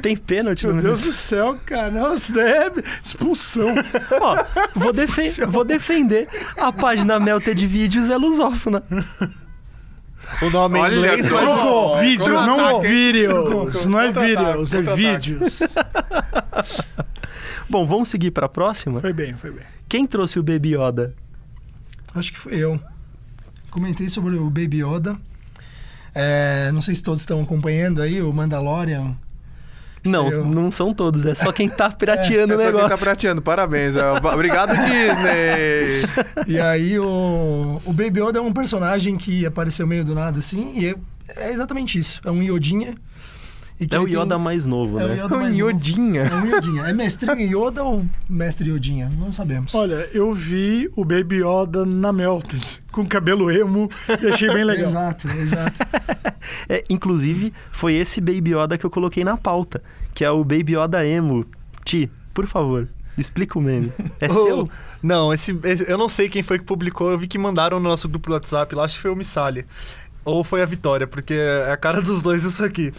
Tem 0.00 0.16
pênalti 0.16 0.66
no 0.66 0.74
Meu 0.74 0.82
Memesfera? 0.82 1.02
Deus 1.02 1.16
do 1.16 1.20
céu, 1.20 1.58
cara. 1.66 1.90
Não, 1.90 2.14
isso 2.14 2.32
daí 2.32 2.50
é 2.50 2.72
expulsão. 3.02 3.74
Ó, 4.20 4.44
vou, 4.74 4.92
defen- 4.92 5.46
vou 5.48 5.64
defender. 5.64 6.28
A 6.56 6.72
página 6.72 7.18
Melted 7.20 7.66
Vídeos 7.66 8.10
é 8.10 8.16
lusófona. 8.16 8.82
O 10.40 10.50
nome 10.50 10.78
em 10.78 10.82
Olha 10.82 10.94
inglês, 10.96 11.26
só. 11.26 11.34
mas... 11.34 11.44
Trocou, 11.44 11.98
vídeo, 11.98 12.32
não 12.42 12.80
vídeos. 12.80 13.86
Não 13.86 14.00
é 14.00 14.06
Contra-ataque, 14.12 14.58
vídeos, 14.58 14.74
é 14.74 14.82
vídeos. 14.94 15.60
Bom, 17.68 17.86
vamos 17.86 18.08
seguir 18.08 18.30
pra 18.30 18.48
próxima? 18.48 19.00
Foi 19.00 19.12
bem, 19.12 19.34
foi 19.34 19.50
bem. 19.50 19.64
Quem 19.88 20.06
trouxe 20.06 20.38
o 20.38 20.42
Baby 20.42 20.74
Yoda? 20.76 21.14
Acho 22.14 22.32
que 22.32 22.38
fui 22.38 22.54
eu. 22.56 22.78
Comentei 23.70 24.08
sobre 24.08 24.36
o 24.36 24.44
Baby 24.50 24.82
Yoda. 24.84 25.16
É, 26.14 26.70
não 26.72 26.82
sei 26.82 26.94
se 26.94 27.02
todos 27.02 27.20
estão 27.22 27.40
acompanhando 27.42 28.02
aí 28.02 28.20
o 28.20 28.32
Mandalorian. 28.32 29.16
Não, 30.04 30.24
Estreou. 30.24 30.46
não 30.46 30.70
são 30.70 30.92
todos, 30.92 31.24
é 31.26 31.34
só 31.34 31.52
quem 31.52 31.68
tá 31.68 31.88
pirateando 31.92 32.54
É 32.54 32.56
o 32.56 32.58
só 32.58 32.64
quem 32.64 32.72
negócio. 32.74 32.88
tá 32.88 32.98
prateando, 32.98 33.40
parabéns. 33.42 33.94
é, 33.96 34.02
Obrigado, 34.12 34.70
Disney. 34.74 36.02
E 36.48 36.58
aí 36.60 36.98
o, 36.98 37.80
o 37.84 37.92
Baby 37.92 38.20
Yoda 38.20 38.38
é 38.38 38.42
um 38.42 38.52
personagem 38.52 39.16
que 39.16 39.46
apareceu 39.46 39.86
meio 39.86 40.04
do 40.04 40.14
nada 40.14 40.38
assim, 40.40 40.72
e 40.76 40.88
é, 40.88 40.94
é 41.36 41.52
exatamente 41.52 41.98
isso. 41.98 42.20
É 42.24 42.30
um 42.30 42.42
Iodinha. 42.42 42.94
E 43.82 43.86
que 43.86 43.94
É 43.96 43.98
o 43.98 44.02
ele 44.04 44.12
tem- 44.12 44.20
Yoda 44.20 44.38
mais 44.38 44.64
novo, 44.64 44.98
É 45.00 45.04
o 45.04 45.08
né? 45.08 45.14
Yoda 45.14 45.36
mais 45.36 45.56
novo. 45.56 45.70
Iodinha. 45.70 46.22
É 46.22 46.34
um 46.36 46.46
Iodinha. 46.46 46.82
É 46.86 46.92
mestrinho 46.92 47.66
Yoda 47.66 47.82
ou 47.82 48.04
mestre 48.28 48.68
Iodinha? 48.70 49.10
Não 49.18 49.32
sabemos. 49.32 49.74
Olha, 49.74 50.08
eu 50.12 50.32
vi 50.32 50.88
o 50.94 51.04
Baby 51.04 51.42
Yoda 51.42 51.84
na 51.84 52.12
Melted, 52.12 52.80
com 52.92 53.04
cabelo 53.06 53.50
emo, 53.50 53.90
e 54.22 54.28
achei 54.28 54.48
bem 54.52 54.64
legal. 54.64 54.86
Exato, 54.92 55.28
exato. 55.28 55.78
É, 56.68 56.84
inclusive, 56.88 57.52
foi 57.70 57.94
esse 57.94 58.20
Baby 58.20 58.52
Yoda 58.54 58.78
que 58.78 58.84
eu 58.86 58.90
coloquei 58.90 59.24
na 59.24 59.36
pauta, 59.36 59.82
que 60.14 60.24
é 60.24 60.30
o 60.30 60.44
Baby 60.44 60.76
Yoda 60.76 61.04
Emo. 61.06 61.44
Ti, 61.84 62.08
por 62.32 62.46
favor, 62.46 62.88
explica 63.18 63.58
o 63.58 63.62
meme. 63.62 63.92
É 64.20 64.26
Oh, 64.30 64.34
seu? 64.46 64.70
Não, 65.02 65.32
esse, 65.32 65.58
esse- 65.64 65.90
eu 65.90 65.98
não 65.98 66.08
sei 66.08 66.28
quem 66.28 66.42
foi 66.44 66.58
que 66.58 66.64
publicou, 66.64 67.10
eu 67.10 67.18
vi 67.18 67.26
que 67.26 67.36
mandaram 67.36 67.80
no 67.80 67.88
nosso 67.88 68.08
grupo 68.08 68.28
do 68.28 68.34
WhatsApp 68.34 68.72
lá, 68.76 68.84
acho 68.84 68.94
que 68.96 69.02
foi 69.02 69.10
o 69.10 69.16
Missali. 69.16 69.66
Ou 70.24 70.44
foi 70.44 70.62
a 70.62 70.66
Vitória, 70.66 71.04
porque 71.08 71.34
é 71.34 71.72
a 71.72 71.76
cara 71.76 72.00
dos 72.00 72.22
dois 72.22 72.44
isso 72.44 72.64
aqui. 72.64 72.92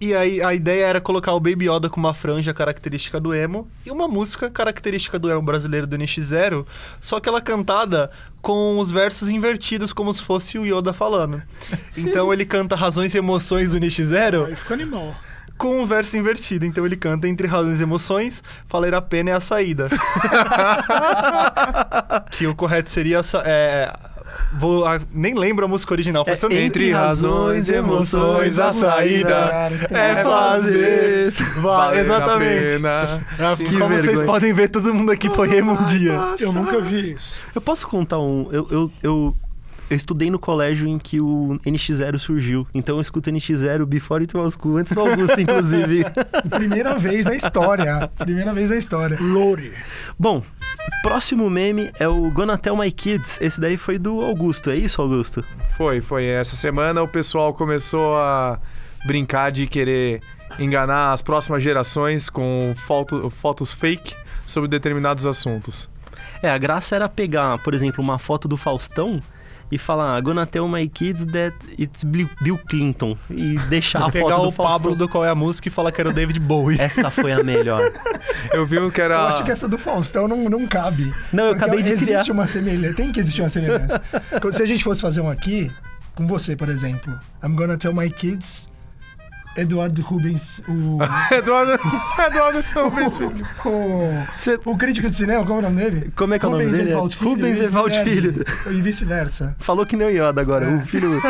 E 0.00 0.14
aí 0.14 0.40
a 0.40 0.54
ideia 0.54 0.86
era 0.86 1.00
colocar 1.00 1.32
o 1.32 1.40
Baby 1.40 1.68
Yoda 1.68 1.88
com 1.90 1.98
uma 1.98 2.14
franja 2.14 2.54
característica 2.54 3.18
do 3.18 3.34
emo 3.34 3.68
e 3.84 3.90
uma 3.90 4.06
música 4.06 4.48
característica 4.48 5.18
do 5.18 5.28
emo 5.28 5.42
brasileiro 5.42 5.88
do 5.88 5.96
NX0, 5.98 6.64
só 7.00 7.18
que 7.18 7.28
ela 7.28 7.40
cantada 7.40 8.08
com 8.40 8.78
os 8.78 8.92
versos 8.92 9.28
invertidos 9.28 9.92
como 9.92 10.14
se 10.14 10.22
fosse 10.22 10.56
o 10.56 10.64
Yoda 10.64 10.92
falando. 10.92 11.42
Então 11.96 12.32
ele 12.32 12.44
canta 12.44 12.76
Razões 12.76 13.12
e 13.14 13.18
Emoções 13.18 13.72
do 13.72 13.78
NX0 13.80 14.46
Aí 14.46 14.54
ficou 14.54 14.74
animal. 14.74 15.16
com 15.56 15.80
um 15.82 15.84
verso 15.86 16.16
invertido. 16.16 16.64
Então 16.64 16.86
ele 16.86 16.94
canta 16.96 17.26
entre 17.26 17.48
razões 17.48 17.80
e 17.80 17.82
emoções, 17.82 18.40
valer 18.68 18.94
a 18.94 19.02
pena 19.02 19.30
é 19.30 19.32
a 19.32 19.40
saída. 19.40 19.88
que 22.30 22.46
o 22.46 22.54
correto 22.54 22.88
seria. 22.90 23.18
essa- 23.18 23.42
É, 23.44 23.92
vou, 24.58 24.84
ah, 24.86 25.00
nem 25.12 25.34
lembro 25.34 25.64
a 25.64 25.68
música 25.68 25.92
original. 25.92 26.24
É, 26.26 26.34
tanto 26.36 26.54
entre 26.54 26.90
razões 26.92 27.68
e 27.68 27.74
emoções, 27.74 28.58
a 28.58 28.72
saída 28.72 29.48
Cara, 29.48 29.74
é 29.74 30.22
fazer. 30.22 31.34
A 31.66 31.96
exatamente. 31.96 32.72
pena. 32.74 33.26
Ah, 33.38 33.56
Que 33.56 33.64
Como 33.64 33.88
vocês 33.88 34.06
vergonha. 34.06 34.26
podem 34.26 34.52
ver, 34.52 34.68
todo 34.68 34.92
mundo 34.94 35.12
aqui 35.12 35.28
foi 35.30 35.56
emo 35.56 35.72
um 35.72 35.84
dia. 35.84 36.18
Eu 36.40 36.52
nunca 36.52 36.80
vi 36.80 37.12
isso. 37.12 37.40
Eu 37.54 37.60
posso 37.60 37.86
contar 37.86 38.18
um. 38.18 38.48
Eu, 38.50 38.66
eu, 38.70 38.92
eu, 39.02 39.36
eu 39.90 39.96
estudei 39.96 40.30
no 40.30 40.38
colégio 40.38 40.86
em 40.86 40.98
que 40.98 41.20
o 41.20 41.58
NX0 41.66 42.18
surgiu. 42.18 42.66
Então 42.74 42.96
eu 42.96 43.00
escuto 43.02 43.30
NX0 43.30 43.84
before 43.86 44.22
it 44.22 44.36
was 44.36 44.54
cool, 44.56 44.78
antes 44.78 44.92
do 44.92 45.00
Augusto, 45.00 45.40
inclusive. 45.40 46.04
Primeira 46.50 46.94
vez 46.96 47.24
na 47.24 47.34
história. 47.34 48.10
Primeira 48.18 48.52
vez 48.52 48.70
na 48.70 48.76
história. 48.76 49.18
Lore. 49.20 49.72
Bom, 50.18 50.42
próximo 51.02 51.48
meme 51.48 51.90
é 51.98 52.06
o 52.08 52.30
Gonna 52.30 52.56
Tell 52.58 52.76
My 52.76 52.90
Kids. 52.90 53.38
Esse 53.40 53.60
daí 53.60 53.76
foi 53.76 53.98
do 53.98 54.20
Augusto, 54.22 54.70
é 54.70 54.76
isso, 54.76 55.00
Augusto? 55.00 55.44
Foi, 55.76 56.00
foi. 56.00 56.26
Essa 56.26 56.56
semana 56.56 57.02
o 57.02 57.08
pessoal 57.08 57.52
começou 57.54 58.16
a 58.16 58.58
brincar 59.06 59.50
de 59.52 59.66
querer 59.66 60.20
enganar 60.58 61.12
as 61.12 61.22
próximas 61.22 61.62
gerações 61.62 62.28
com 62.28 62.74
foto- 62.86 63.30
fotos 63.30 63.72
fake 63.72 64.14
sobre 64.46 64.68
determinados 64.68 65.26
assuntos. 65.26 65.88
É, 66.42 66.50
a 66.50 66.58
graça 66.58 66.96
era 66.96 67.08
pegar, 67.08 67.58
por 67.62 67.74
exemplo, 67.74 68.02
uma 68.02 68.18
foto 68.18 68.48
do 68.48 68.56
Faustão 68.56 69.22
e 69.70 69.78
falar 69.78 70.20
Gonna 70.20 70.46
Tell 70.46 70.68
My 70.68 70.88
Kids 70.88 71.24
that 71.26 71.56
it's 71.78 72.04
Bill 72.04 72.58
Clinton. 72.68 73.16
E 73.30 73.58
deixar 73.68 74.04
a 74.04 74.10
Pegar 74.10 74.28
foto 74.30 74.42
do 74.42 74.48
o 74.48 74.52
Faustão. 74.52 74.78
Pablo 74.78 74.94
do 74.94 75.08
Qual 75.08 75.24
é 75.24 75.30
a 75.30 75.34
Música 75.34 75.68
e 75.68 75.70
falar 75.70 75.92
que 75.92 76.00
era 76.00 76.10
o 76.10 76.12
David 76.12 76.40
Bowie. 76.40 76.80
Essa 76.80 77.10
foi 77.10 77.32
a 77.32 77.42
melhor. 77.42 77.92
Eu 78.52 78.66
vi 78.66 78.78
um 78.78 78.90
que 78.90 79.00
era. 79.00 79.14
Eu 79.14 79.20
acho 79.28 79.44
que 79.44 79.50
essa 79.50 79.68
do 79.68 79.78
Faustão 79.78 80.26
não, 80.26 80.48
não 80.48 80.66
cabe. 80.66 81.12
Não, 81.32 81.44
eu 81.44 81.52
acabei 81.52 81.82
de 81.82 81.90
existe 81.90 82.22
criar. 82.22 82.32
uma 82.32 82.46
semelhança. 82.46 82.94
Tem 82.94 83.12
que 83.12 83.20
existir 83.20 83.42
uma 83.42 83.48
semelhança. 83.48 84.00
Se 84.50 84.62
a 84.62 84.66
gente 84.66 84.82
fosse 84.82 85.00
fazer 85.00 85.20
um 85.20 85.28
aqui, 85.28 85.70
com 86.14 86.26
você, 86.26 86.56
por 86.56 86.68
exemplo. 86.68 87.18
I'm 87.42 87.54
gonna 87.54 87.76
tell 87.76 87.92
my 87.92 88.10
kids. 88.10 88.68
Eduardo 89.58 90.02
Rubens, 90.02 90.62
o. 90.68 90.98
Eduardo. 91.34 91.72
Eduardo 92.26 92.64
Rubens 92.74 93.16
Filho. 93.16 93.46
o, 93.64 94.38
Cê- 94.38 94.58
o 94.64 94.76
crítico 94.76 95.08
de 95.08 95.16
cinema, 95.16 95.44
qual 95.44 95.56
é 95.58 95.60
o 95.60 95.62
nome 95.62 95.76
dele? 95.76 96.12
Como 96.16 96.34
é 96.34 96.38
que 96.38 96.44
é 96.44 96.48
o 96.48 96.52
nome 96.52 96.66
dele? 96.66 96.90
Evald 96.92 97.16
Filho, 97.16 97.30
Rubens 97.30 97.58
e 97.58 97.62
Evald 97.64 97.90
vice-versa. 98.04 98.44
E 98.70 98.80
vice-versa. 98.80 99.56
Falou 99.58 99.84
que 99.84 99.96
nem 99.96 100.06
o 100.06 100.10
Yoda 100.10 100.40
agora, 100.40 100.68
o 100.68 100.80
filho. 100.86 101.10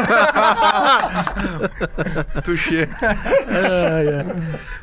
Tuxê. 2.44 2.88
Ai, 3.02 4.08
ai. 4.08 4.26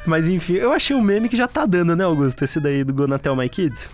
Mas 0.05 0.27
enfim, 0.27 0.53
eu 0.53 0.71
achei 0.73 0.95
um 0.95 1.01
meme 1.01 1.29
que 1.29 1.37
já 1.37 1.47
tá 1.47 1.65
dando, 1.65 1.95
né, 1.95 2.03
Augusto? 2.03 2.43
Esse 2.43 2.59
daí 2.59 2.83
do 2.83 2.93
Gonna 2.93 3.19
Tell 3.19 3.35
My 3.35 3.47
Kids. 3.49 3.89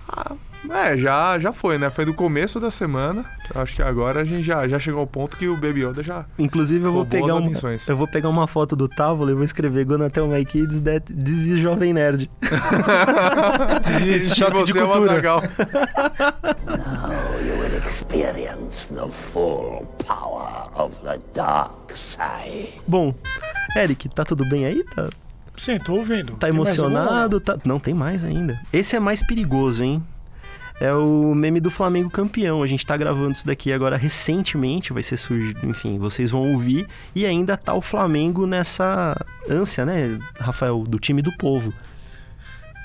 É, 0.69 0.95
já, 0.95 1.39
já 1.39 1.51
foi, 1.51 1.77
né? 1.77 1.89
Foi 1.89 2.05
do 2.05 2.13
começo 2.13 2.59
da 2.59 2.69
semana. 2.69 3.25
Acho 3.53 3.75
que 3.75 3.81
agora 3.81 4.21
a 4.21 4.23
gente 4.23 4.43
já, 4.43 4.67
já 4.67 4.79
chegou 4.79 5.01
ao 5.01 5.07
ponto 5.07 5.35
que 5.35 5.47
o 5.47 5.55
Baby 5.55 5.83
Yoda 5.83 6.03
já. 6.03 6.25
Inclusive, 6.37 6.85
eu 6.85 6.93
vou 6.93 7.05
pegar 7.05 7.35
um, 7.35 7.45
atenções. 7.45 7.87
eu 7.87 7.97
vou 7.97 8.07
pegar 8.07 8.29
uma 8.29 8.47
foto 8.47 8.75
do 8.75 8.87
Távola 8.87 9.31
e 9.31 9.33
vou 9.33 9.43
escrever 9.43 9.85
Gonna 9.85 10.09
Tell 10.09 10.27
My 10.27 10.45
Kids 10.45 10.81
that 10.81 11.11
this 11.11 11.47
is 11.47 11.59
Jovem 11.59 11.93
Nerd. 11.93 12.29
Isso, 14.05 14.35
choque 14.35 14.63
de 14.63 14.73
Você 14.73 14.79
é 14.79 14.85
cultura. 14.85 15.11
Azaghal. 15.13 15.43
you 17.45 17.53
will 17.59 17.77
experience 17.85 18.87
the 18.93 19.07
full 19.07 19.87
power 20.05 20.69
of 20.75 20.95
the 21.03 21.19
dark 21.33 21.91
side. 21.91 22.69
Bom, 22.87 23.13
Eric, 23.75 24.09
tá 24.09 24.23
tudo 24.23 24.47
bem 24.47 24.65
aí? 24.65 24.83
Tá, 24.95 25.09
Sim, 25.57 25.77
tô 25.79 25.95
ouvindo. 25.95 26.33
tá 26.33 26.47
Tem 26.47 26.49
emocionado? 26.49 27.39
Tá... 27.39 27.57
Não, 27.65 27.79
tem 27.79 27.93
mais 27.93 28.23
ainda. 28.23 28.59
Esse 28.71 28.95
é 28.95 28.99
mais 28.99 29.25
perigoso, 29.25 29.83
hein? 29.83 30.03
É 30.81 30.91
o 30.91 31.35
meme 31.35 31.59
do 31.59 31.69
Flamengo 31.69 32.09
campeão. 32.09 32.63
A 32.63 32.67
gente 32.67 32.83
tá 32.83 32.97
gravando 32.97 33.33
isso 33.33 33.45
daqui 33.45 33.71
agora 33.71 33.95
recentemente, 33.95 34.91
vai 34.91 35.03
ser 35.03 35.15
surgido, 35.15 35.63
enfim, 35.67 35.99
vocês 35.99 36.31
vão 36.31 36.51
ouvir. 36.51 36.87
E 37.13 37.23
ainda 37.23 37.55
tá 37.55 37.71
o 37.75 37.81
Flamengo 37.81 38.47
nessa 38.47 39.15
ânsia, 39.47 39.85
né, 39.85 40.17
Rafael, 40.39 40.83
do 40.83 40.97
time 40.97 41.21
do 41.21 41.31
povo. 41.37 41.71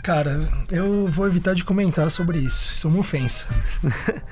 Cara, 0.03 0.39
eu 0.71 1.07
vou 1.07 1.27
evitar 1.27 1.55
de 1.55 1.65
comentar 1.65 2.11
sobre 2.11 2.39
isso. 2.39 2.75
Isso 2.75 2.87
é 2.87 2.91
uma 2.91 3.01
ofensa. 3.01 3.47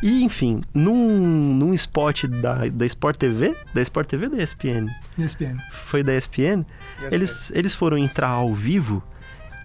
E, 0.00 0.22
enfim, 0.22 0.62
num, 0.72 1.54
num 1.54 1.74
spot 1.74 2.26
da, 2.26 2.68
da 2.68 2.86
Sport 2.86 3.16
TV, 3.16 3.56
da 3.74 3.82
Sport 3.82 4.08
TV 4.08 4.26
ou 4.26 4.30
da 4.30 4.40
ESPN? 4.40 4.86
ESPN. 5.18 5.58
Foi 5.72 6.04
da 6.04 6.16
ESPN, 6.16 6.64
eles, 7.10 7.50
eles 7.52 7.74
foram 7.74 7.98
entrar 7.98 8.28
ao 8.28 8.54
vivo 8.54 9.02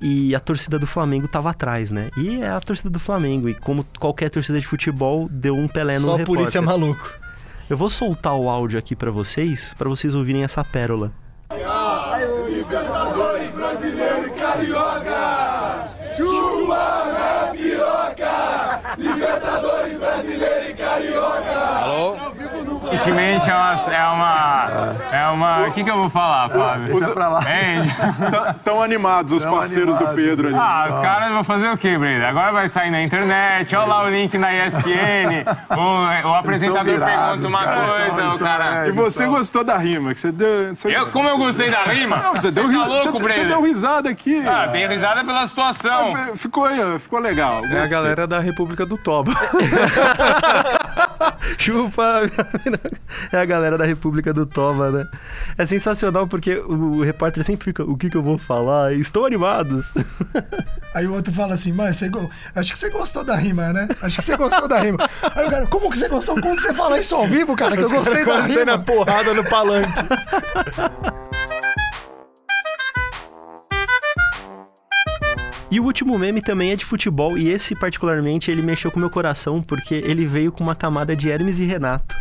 e 0.04 0.36
a 0.36 0.40
torcida 0.40 0.78
do 0.78 0.86
Flamengo 0.86 1.30
tava 1.30 1.50
atrás, 1.50 1.90
né? 1.90 2.12
E 2.18 2.42
é 2.42 2.50
a 2.50 2.60
torcida 2.60 2.90
do 2.90 3.00
Flamengo, 3.00 3.48
e 3.48 3.56
como 3.56 3.86
qualquer 3.98 4.30
torcida 4.30 4.60
de 4.60 4.68
futebol, 4.68 5.30
deu 5.32 5.56
um 5.56 5.68
Pelé 5.68 5.96
no 5.96 6.02
Só 6.06 6.14
a 6.16 6.18
repórter. 6.18 6.42
polícia 6.42 6.62
maluco. 6.62 7.10
Eu 7.70 7.78
vou 7.78 7.90
soltar 7.90 8.36
o 8.36 8.50
áudio 8.50 8.78
aqui 8.78 8.96
pra 8.96 9.10
vocês, 9.10 9.74
pra 9.78 9.88
vocês 9.88 10.14
ouvirem 10.14 10.44
essa 10.44 10.62
pérola. 10.64 11.12
Aparentemente 23.04 23.50
é 23.50 23.54
uma. 23.54 23.74
É 23.92 24.08
uma. 24.08 24.70
É 25.12 25.28
uma. 25.28 25.68
O 25.68 25.72
que, 25.74 25.84
que 25.84 25.92
eu 25.92 25.98
vou 25.98 26.10
falar, 26.10 26.50
Fábio? 26.50 26.94
Deixa 26.96 27.12
pra 27.12 27.28
lá. 27.28 27.42
Hein? 27.42 27.84
Tão 28.64 28.82
animados 28.82 29.34
os 29.34 29.44
parceiros 29.46 29.96
do 29.98 30.08
Pedro 30.10 30.48
ali. 30.48 30.58
Ah, 30.58 30.88
os 30.90 31.00
caras 31.00 31.32
vão 31.32 31.44
fazer 31.44 31.70
o 31.70 31.78
quê, 31.78 31.98
Breda? 31.98 32.28
Agora 32.30 32.52
vai 32.54 32.68
sair 32.68 32.92
na 32.92 33.02
internet, 33.04 33.76
olha 33.76 33.86
lá 33.86 34.04
o 34.04 34.10
link 34.10 34.38
na 34.38 34.54
ESPN, 34.54 35.44
o, 35.76 36.28
o 36.30 36.36
apresentador 36.36 36.84
virados, 36.84 37.42
pergunta 37.42 37.48
uma 37.48 37.64
cara, 37.64 37.88
coisa, 37.88 38.08
estão- 38.08 38.30
o 38.30 38.34
estão- 38.34 38.48
cara. 38.48 38.88
E 38.88 38.92
você 38.92 39.26
gostou 39.26 39.64
da 39.64 39.78
rima? 39.78 40.14
Que 40.14 40.20
você 40.20 40.32
deu. 40.32 40.76
Você... 40.76 40.96
Eu, 40.96 41.08
como 41.08 41.28
eu 41.28 41.38
gostei 41.38 41.70
da 41.70 41.84
rima? 41.84 42.18
Não, 42.18 42.36
você, 42.36 42.52
deu, 42.52 42.72
tá 42.72 42.86
louco, 42.86 43.20
você, 43.20 43.34
você 43.34 43.46
deu 43.46 43.62
risada 43.62 44.10
aqui. 44.10 44.44
Ah, 44.48 44.68
dei 44.68 44.88
risada 44.88 45.24
pela 45.24 45.46
situação. 45.46 46.14
Ah, 46.16 46.36
Ficou, 46.36 46.68
ficou 47.00 47.20
legal. 47.20 47.62
É 47.66 47.84
a 47.84 47.88
galera 47.88 48.28
da 48.28 48.40
República 48.40 48.86
do 48.86 48.98
Toba. 48.98 49.34
Chupa! 51.58 52.22
É 53.32 53.38
a 53.38 53.46
galera 53.46 53.78
da 53.78 53.86
República 53.86 54.34
do 54.34 54.46
Toba, 54.46 54.92
né? 54.92 55.08
É 55.58 55.66
sensacional 55.66 56.28
porque 56.28 56.56
o 56.58 57.02
repórter 57.02 57.44
sempre 57.44 57.66
fica: 57.66 57.84
o 57.84 57.98
que, 57.98 58.10
que 58.10 58.18
eu 58.18 58.24
vou 58.24 58.38
falar? 58.38 58.94
Estão 58.94 59.26
animados. 59.26 59.94
Aí 60.94 61.08
o 61.08 61.14
outro 61.14 61.34
fala 61.34 61.56
assim, 61.56 61.72
mas 61.72 61.98
você 61.98 62.12
acho 62.56 62.74
que 62.74 62.80
você 62.80 62.90
gostou 62.90 63.24
da 63.24 63.36
rima, 63.36 63.74
né? 63.74 63.88
Acho 64.02 64.18
que 64.18 64.24
você 64.24 64.38
gostou 64.38 64.68
da 64.68 64.80
rima. 64.80 65.10
Aí 65.36 65.48
o 65.48 65.50
cara, 65.50 65.68
como 65.68 65.90
que 65.90 65.98
você 65.98 66.08
gostou? 66.08 66.40
Como 66.40 66.56
que 66.56 66.62
você 66.62 66.74
fala 66.74 67.00
isso 67.00 67.16
ao 67.16 67.28
vivo, 67.28 67.56
cara? 67.56 67.76
Que 67.76 67.84
eu 67.84 67.90
gostei 67.90 68.24
da 68.24 68.42
rima. 68.42 68.80
porrada 68.80 69.34
no 69.34 69.44
palanque. 69.44 69.92
E 75.74 75.80
o 75.80 75.86
último 75.86 76.20
meme 76.20 76.40
também 76.40 76.72
é 76.72 76.76
de 76.76 76.86
futebol, 76.86 77.36
e 77.36 77.50
esse 77.50 77.74
particularmente 77.74 78.52
ele 78.52 78.62
mexeu 78.62 78.92
com 78.92 78.98
o 78.98 79.00
meu 79.00 79.10
coração, 79.10 79.60
porque 79.60 79.96
ele 79.96 80.24
veio 80.24 80.52
com 80.52 80.64
uma 80.64 80.76
camada 80.76 81.16
de 81.16 81.32
Hermes 81.32 81.58
e 81.58 81.66
Renato. 81.66 82.16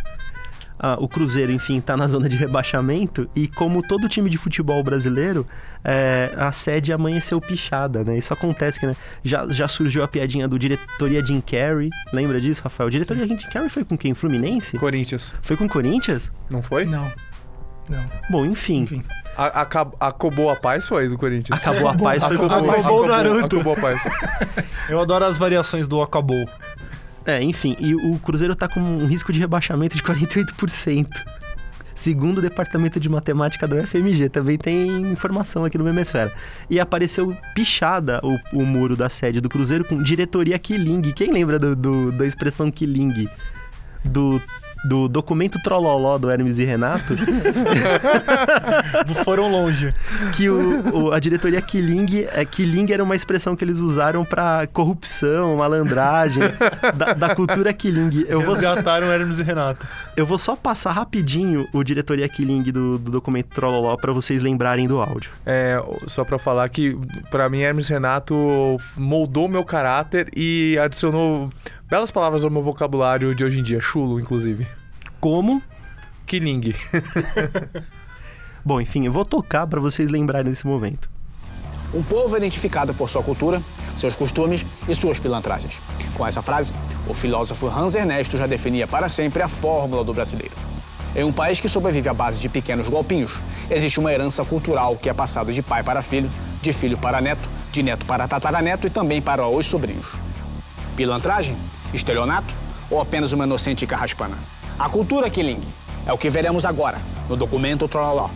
Ah, 0.79 0.97
o 0.99 1.07
Cruzeiro, 1.07 1.51
enfim, 1.51 1.79
tá 1.79 1.95
na 1.95 2.07
zona 2.07 2.27
de 2.27 2.35
rebaixamento, 2.35 3.29
e 3.35 3.47
como 3.47 3.81
todo 3.81 4.09
time 4.09 4.29
de 4.29 4.37
futebol 4.37 4.83
brasileiro, 4.83 5.45
é, 5.83 6.33
a 6.35 6.51
sede 6.51 6.91
amanheceu 6.91 7.39
pichada, 7.39 8.03
né? 8.03 8.17
Isso 8.17 8.33
acontece, 8.33 8.85
né? 8.85 8.95
Já, 9.23 9.47
já 9.49 9.67
surgiu 9.67 10.03
a 10.03 10.07
piadinha 10.07 10.47
do 10.47 10.57
diretoria 10.59 11.23
Jim 11.25 11.39
Carrey, 11.41 11.89
lembra 12.11 12.41
disso, 12.41 12.61
Rafael? 12.63 12.89
Diretoria 12.89 13.25
Jim 13.27 13.37
Carrey 13.37 13.69
foi 13.69 13.85
com 13.85 13.97
quem? 13.97 14.13
Fluminense? 14.13 14.77
Corinthians. 14.77 15.33
Foi 15.41 15.55
com 15.55 15.69
Corinthians? 15.69 16.31
Não 16.49 16.61
foi? 16.61 16.85
Não, 16.85 17.09
não. 17.89 18.03
Bom, 18.29 18.45
enfim, 18.45 18.81
Enfim. 18.81 19.03
A, 19.37 19.61
acab- 19.61 19.95
acabou 19.99 20.49
a 20.51 20.55
paz 20.55 20.87
foi 20.87 21.07
do 21.07 21.17
Corinthians. 21.17 21.59
acabou 21.59 21.87
a 21.87 21.95
paz, 21.95 22.23
foi 22.23 22.37
com 22.37 22.45
Acabou, 22.45 22.65
Corinthians. 22.67 22.85
Acabou 22.85 23.01
o 23.01 23.05
acabou, 23.13 23.33
Naruto. 23.35 23.55
acabou 23.55 23.73
a 23.73 23.77
paz. 23.77 24.01
Eu 24.89 24.99
adoro 24.99 25.25
as 25.25 25.37
variações 25.37 25.87
do 25.87 26.01
acabou. 26.01 26.45
É, 27.25 27.41
enfim, 27.41 27.75
e 27.79 27.95
o 27.95 28.19
Cruzeiro 28.19 28.55
tá 28.55 28.67
com 28.67 28.79
um 28.81 29.05
risco 29.07 29.31
de 29.31 29.39
rebaixamento 29.39 29.95
de 29.95 30.03
48%. 30.03 31.07
Segundo 31.95 32.39
o 32.39 32.41
departamento 32.41 32.99
de 32.99 33.07
matemática 33.07 33.65
do 33.67 33.77
FMG, 33.87 34.27
também 34.27 34.57
tem 34.57 34.87
informação 35.11 35.63
aqui 35.63 35.77
no 35.77 35.83
Memesfera. 35.85 36.33
E 36.69 36.79
apareceu 36.79 37.37
pichada 37.55 38.19
o, 38.23 38.37
o 38.59 38.65
muro 38.65 38.97
da 38.97 39.07
sede 39.07 39.39
do 39.39 39.47
Cruzeiro 39.47 39.85
com 39.85 40.01
diretoria 40.03 40.57
Killing. 40.59 41.01
Quem 41.13 41.31
lembra 41.31 41.57
do, 41.57 41.75
do- 41.75 42.11
da 42.11 42.25
expressão 42.25 42.69
Killing? 42.69 43.29
Do 44.03 44.41
do 44.85 45.07
documento 45.07 45.57
Trololó 45.63 46.17
do 46.17 46.29
Hermes 46.29 46.59
e 46.59 46.65
Renato, 46.65 47.15
Foram 49.23 49.49
longe. 49.49 49.93
que 50.35 50.49
o, 50.49 51.05
o- 51.07 51.11
a 51.13 51.19
diretoria 51.19 51.61
Killing, 51.61 52.25
é, 52.31 52.43
Killing 52.45 52.91
era 52.91 53.03
uma 53.03 53.15
expressão 53.15 53.55
que 53.55 53.63
eles 53.63 53.79
usaram 53.79 54.25
pra 54.25 54.67
corrupção, 54.67 55.57
malandragem, 55.57 56.43
da, 56.95 57.13
da 57.13 57.35
cultura 57.35 57.73
Killing. 57.73 58.25
Eu 58.27 58.41
vou, 58.41 58.53
Resgataram 58.53 59.11
Hermes 59.11 59.39
e 59.39 59.43
Renato. 59.43 59.85
eu 60.17 60.25
vou 60.25 60.37
só 60.37 60.55
passar 60.55 60.91
rapidinho 60.91 61.67
o 61.73 61.83
diretoria 61.83 62.27
Killing 62.27 62.63
do, 62.63 62.97
do 62.97 63.11
documento 63.11 63.47
Trololó 63.53 63.95
pra 63.97 64.11
vocês 64.11 64.41
lembrarem 64.41 64.87
do 64.87 64.99
áudio. 64.99 65.31
É, 65.45 65.81
só 66.07 66.23
pra 66.23 66.37
falar 66.37 66.67
que, 66.69 66.97
pra 67.31 67.49
mim, 67.49 67.59
Hermes 67.61 67.87
Renato 67.87 68.77
moldou 68.97 69.47
meu 69.47 69.63
caráter 69.63 70.29
e 70.35 70.77
adicionou 70.81 71.49
belas 71.93 72.09
palavras 72.09 72.43
ao 72.43 72.49
meu 72.49 72.63
vocabulário 72.63 73.35
de 73.35 73.43
hoje 73.43 73.59
em 73.59 73.61
dia, 73.61 73.79
chulo, 73.79 74.19
inclusive. 74.19 74.67
Como? 75.19 75.61
Killing. 76.25 76.73
Bom, 78.65 78.81
enfim, 78.81 79.05
eu 79.05 79.11
vou 79.11 79.23
tocar 79.23 79.67
pra 79.67 79.79
vocês 79.79 80.09
lembrarem 80.09 80.49
desse 80.49 80.65
momento. 80.65 81.07
Um 81.93 82.01
povo 82.01 82.33
é 82.35 82.39
identificado 82.39 82.95
por 82.95 83.07
sua 83.07 83.21
cultura, 83.21 83.61
seus 83.95 84.15
costumes 84.15 84.65
e 84.89 84.95
suas 84.95 85.19
pilantragens. 85.19 85.79
Com 86.15 86.25
essa 86.25 86.41
frase, 86.41 86.73
o 87.07 87.13
filósofo 87.13 87.67
Hans 87.67 87.93
Ernesto 87.93 88.39
já 88.39 88.47
definia 88.47 88.87
para 88.87 89.07
sempre 89.07 89.43
a 89.43 89.47
fórmula 89.47 90.03
do 90.03 90.15
brasileiro. 90.15 90.55
Em 91.15 91.23
um 91.23 91.31
país 91.31 91.59
que 91.59 91.69
sobrevive 91.69 92.09
à 92.09 92.13
base 92.15 92.41
de 92.41 92.49
pequenos 92.49 92.89
golpinhos, 92.89 93.39
existe 93.69 93.99
uma 93.99 94.11
herança 94.11 94.43
cultural 94.43 94.97
que 94.97 95.09
é 95.09 95.13
passada 95.13 95.53
de 95.53 95.61
pai 95.61 95.83
para 95.83 96.01
filho, 96.01 96.31
de 96.59 96.73
filho 96.73 96.97
para 96.97 97.21
neto, 97.21 97.47
de 97.71 97.83
neto 97.83 98.03
para 98.07 98.27
tataraneto 98.27 98.87
e 98.87 98.89
também 98.89 99.21
para 99.21 99.47
os 99.47 99.67
sobrinhos. 99.67 100.07
Pilantragem? 100.95 101.55
Estelionato? 101.93 102.53
Ou 102.89 102.99
apenas 102.99 103.31
uma 103.33 103.45
inocente 103.45 103.85
carraspana? 103.85 104.37
A 104.77 104.89
cultura 104.89 105.29
Killing 105.29 105.61
é 106.05 106.11
o 106.11 106.17
que 106.17 106.29
veremos 106.29 106.65
agora 106.65 106.99
no 107.29 107.35
documento 107.35 107.87
Trololó. 107.87 108.29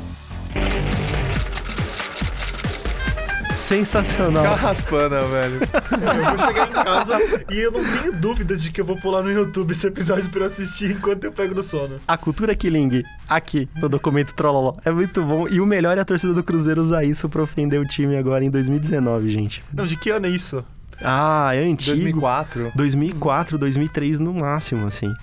Sensacional. 3.67 4.45
Carraspana, 4.45 5.19
velho. 5.19 5.59
Eu 5.59 6.25
vou 6.25 6.37
chegar 6.37 6.69
em 6.69 6.71
casa 6.71 7.17
e 7.51 7.57
eu 7.59 7.69
não 7.69 7.83
tenho 7.83 8.13
dúvidas 8.13 8.63
de 8.63 8.71
que 8.71 8.79
eu 8.79 8.85
vou 8.85 8.95
pular 8.95 9.21
no 9.21 9.29
YouTube 9.29 9.71
esse 9.71 9.85
episódio 9.85 10.29
pra 10.29 10.43
eu 10.43 10.45
assistir 10.45 10.91
enquanto 10.91 11.25
eu 11.25 11.33
pego 11.33 11.53
no 11.53 11.61
sono. 11.61 11.99
A 12.07 12.15
cultura 12.15 12.55
Killing, 12.55 13.03
aqui 13.27 13.67
no 13.75 13.89
documento 13.89 14.33
Trololó, 14.33 14.75
é 14.85 14.91
muito 14.91 15.21
bom. 15.21 15.49
E 15.49 15.59
o 15.59 15.65
melhor 15.65 15.97
é 15.97 16.01
a 16.01 16.05
torcida 16.05 16.33
do 16.33 16.41
Cruzeiro 16.41 16.81
usar 16.81 17.03
isso 17.03 17.27
pra 17.27 17.43
ofender 17.43 17.77
o 17.81 17.85
time 17.85 18.15
agora 18.15 18.41
em 18.41 18.49
2019, 18.49 19.27
gente. 19.27 19.61
Não, 19.73 19.85
de 19.85 19.97
que 19.97 20.11
ano 20.11 20.27
é 20.27 20.29
isso? 20.29 20.63
Ah, 21.01 21.51
é 21.53 21.59
antigo. 21.59 21.95
2004. 21.95 22.71
2004, 22.75 23.57
2003 23.57 24.19
no 24.19 24.33
máximo, 24.33 24.85
assim. 24.87 25.13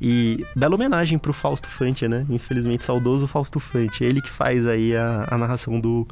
E 0.00 0.44
bela 0.56 0.74
homenagem 0.74 1.18
pro 1.18 1.32
Fausto 1.32 1.68
Fante, 1.68 2.08
né? 2.08 2.24
Infelizmente 2.30 2.84
saudoso 2.84 3.26
Fausto 3.26 3.60
Fante. 3.60 4.02
Ele 4.02 4.20
que 4.22 4.30
faz 4.30 4.66
aí 4.66 4.96
a, 4.96 5.26
a 5.30 5.36
narração 5.38 5.78
do, 5.78 6.06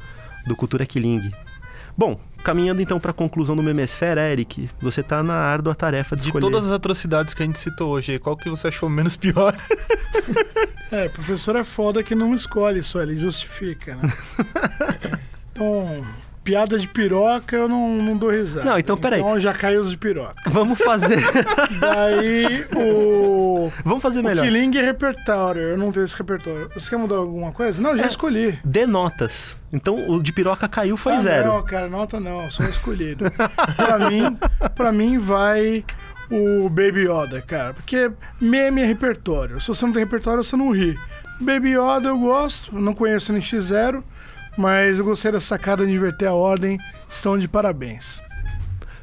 do 0.47 0.55
Cultura 0.55 0.85
Killing. 0.85 1.31
Bom, 1.97 2.21
caminhando 2.45 2.81
então 2.83 3.01
pra 3.01 3.13
conclusão 3.13 3.57
do 3.57 3.63
Memesfera, 3.63 4.31
Eric, 4.31 4.69
você 4.81 5.03
tá 5.03 5.23
na 5.23 5.35
árdua 5.35 5.75
tarefa 5.75 6.15
de, 6.15 6.23
De 6.23 6.29
escolher. 6.29 6.43
todas 6.43 6.67
as 6.67 6.73
atrocidades 6.73 7.35
que 7.35 7.43
a 7.43 7.47
gente 7.47 7.59
citou 7.59 7.91
hoje, 7.91 8.19
qual 8.19 8.37
que 8.37 8.49
você 8.49 8.69
achou 8.69 8.89
menos 8.89 9.17
pior? 9.17 9.57
É, 10.91 11.07
professor 11.07 11.55
é 11.55 11.65
foda 11.65 12.03
que 12.03 12.15
não 12.15 12.35
escolhe 12.35 12.83
só, 12.83 13.03
ele 13.03 13.15
justifica, 13.15 13.95
né? 13.97 14.11
então, 15.53 16.03
piada 16.49 16.79
de 16.79 16.89
piroca 16.89 17.55
eu 17.55 17.69
não, 17.69 17.97
não 18.03 18.17
dou 18.17 18.31
risada. 18.31 18.65
Não, 18.65 18.79
então, 18.79 18.97
peraí. 18.97 19.21
Então 19.21 19.39
já 19.39 19.53
caiu 19.53 19.83
os 19.83 19.91
de 19.91 19.99
piroca. 19.99 20.35
Vamos 20.49 20.79
fazer. 20.79 21.19
Daí 21.79 22.65
o. 22.75 23.71
Vamos 23.85 24.03
fazer 24.03 24.21
O 24.21 24.25
melhor. 24.25 24.45
Killing 24.45 24.77
é 24.79 24.83
repertório, 24.83 25.61
eu 25.63 25.77
não 25.79 25.93
tenho 25.93 26.05
esse 26.05 26.17
repertório. 26.17 26.71
Você 26.75 26.89
quer 26.91 26.97
mudar 26.97 27.17
alguma 27.17 27.53
coisa? 27.53 27.83
Não, 27.83 27.97
já 27.97 28.05
É. 28.05 28.09
escolhi. 28.09 28.59
Dê 28.65 28.87
notas. 28.87 29.57
Então 29.73 30.09
o 30.09 30.23
de 30.23 30.33
piroca 30.33 30.67
caiu, 30.67 30.97
foi 30.97 31.15
Ah, 31.15 31.21
zero. 31.21 31.49
Não, 31.49 31.63
cara, 31.63 31.89
nota 31.89 32.19
não, 32.19 32.49
só 32.51 32.65
escolhido. 32.65 33.27
pra, 33.77 33.99
mim, 34.09 34.39
pra 34.75 34.91
mim 34.91 35.19
vai 35.19 35.85
o 36.31 36.69
Baby 36.71 37.07
Yoda, 37.11 37.43
cara. 37.43 37.75
Porque 37.75 38.11
meme 38.41 38.81
é 38.81 38.87
repertório. 38.87 39.61
Se 39.61 39.69
você 39.69 39.85
não 39.85 39.93
tem 39.93 40.03
repertório, 40.03 40.43
você 40.43 40.57
não 40.57 40.71
ri. 40.71 40.99
Baby 41.41 41.73
Yoda 41.77 42.09
eu 42.09 42.19
gosto, 42.19 42.75
não 42.75 42.95
conheço 42.95 43.33
NX0, 43.35 44.03
mas 44.59 44.99
eu 44.99 45.05
gostei 45.05 45.31
da 45.33 45.41
sacada 45.41 45.87
de 45.87 45.93
inverter 45.93 46.29
a 46.29 46.35
ordem. 46.35 46.79
Estão 47.09 47.39
de 47.39 47.47
parabéns. 47.49 48.21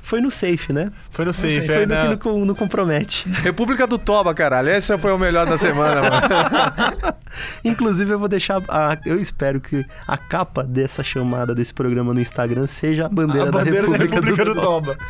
Foi 0.02 0.22
no 0.22 0.30
safe, 0.30 0.72
né? 0.72 0.92
Foi 1.10 1.26
no 1.26 1.34
safe, 1.34 1.66
Foi 1.66 1.76
é, 1.82 1.86
no 1.88 1.96
né? 1.96 2.02
que 2.04 2.08
não, 2.10 2.18
com- 2.18 2.46
não 2.46 2.54
compromete. 2.54 3.28
República 3.28 3.88
do 3.88 3.98
Toba, 3.98 4.36
caralho. 4.36 4.70
Esse 4.70 4.96
foi 5.00 5.12
o 5.12 5.18
melhor 5.18 5.48
da 5.48 5.58
semana, 5.58 6.00
mano. 6.02 7.16
Inclusive, 7.66 8.12
eu 8.12 8.20
vou 8.20 8.28
deixar. 8.28 8.62
a- 8.68 8.98
eu 9.04 9.20
espero 9.20 9.60
que 9.60 9.84
a 10.08 10.16
capa 10.16 10.64
dessa 10.64 11.04
chamada 11.04 11.56
desse 11.56 11.74
programa 11.74 12.14
no 12.14 12.20
Instagram 12.22 12.68
seja 12.68 13.08
a 13.08 13.10
bandeira, 13.10 13.50
a 13.50 13.52
bandeira 13.52 13.88
da 13.88 13.98
República, 13.98 14.22
da 14.22 14.28
República 14.28 14.46
do, 14.46 14.54
do 14.54 14.62
Toba. 14.62 14.94
Toba. 14.94 15.06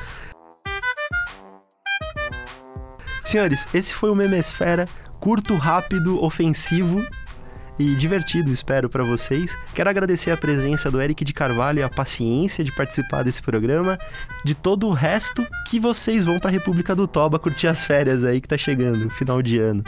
Senhores, 3.26 3.68
esse 3.74 3.94
foi 3.94 4.10
o 4.12 4.16
Memesfera, 4.16 4.88
curto, 5.20 5.56
rápido, 5.58 6.24
ofensivo 6.24 7.06
e 7.78 7.94
divertido, 7.96 8.52
espero, 8.52 8.90
pra 8.90 9.04
vocês. 9.04 9.58
Quero 9.74 9.90
agradecer 9.90 10.32
a 10.32 10.38
presença 10.38 10.90
do 10.90 11.02
Eric 11.02 11.24
de 11.24 11.34
Carvalho 11.34 11.80
e 11.80 11.84
a 11.84 11.90
paciência 11.90 12.64
de 12.64 12.74
participar 12.74 13.24
desse 13.24 13.42
programa, 13.42 13.98
de 14.44 14.56
todo 14.56 14.88
o 14.88 14.94
resto 14.94 15.46
que 15.68 15.80
vocês 15.80 16.26
vão 16.26 16.40
pra 16.40 16.52
República 16.52 16.96
do 16.96 17.08
Toba 17.08 17.40
curtir 17.40 17.68
as 17.68 17.86
férias 17.86 18.24
aí 18.24 18.40
que 18.40 18.48
tá 18.48 18.58
chegando, 18.58 19.10
final 19.10 19.42
de 19.42 19.60
ano. 19.60 19.84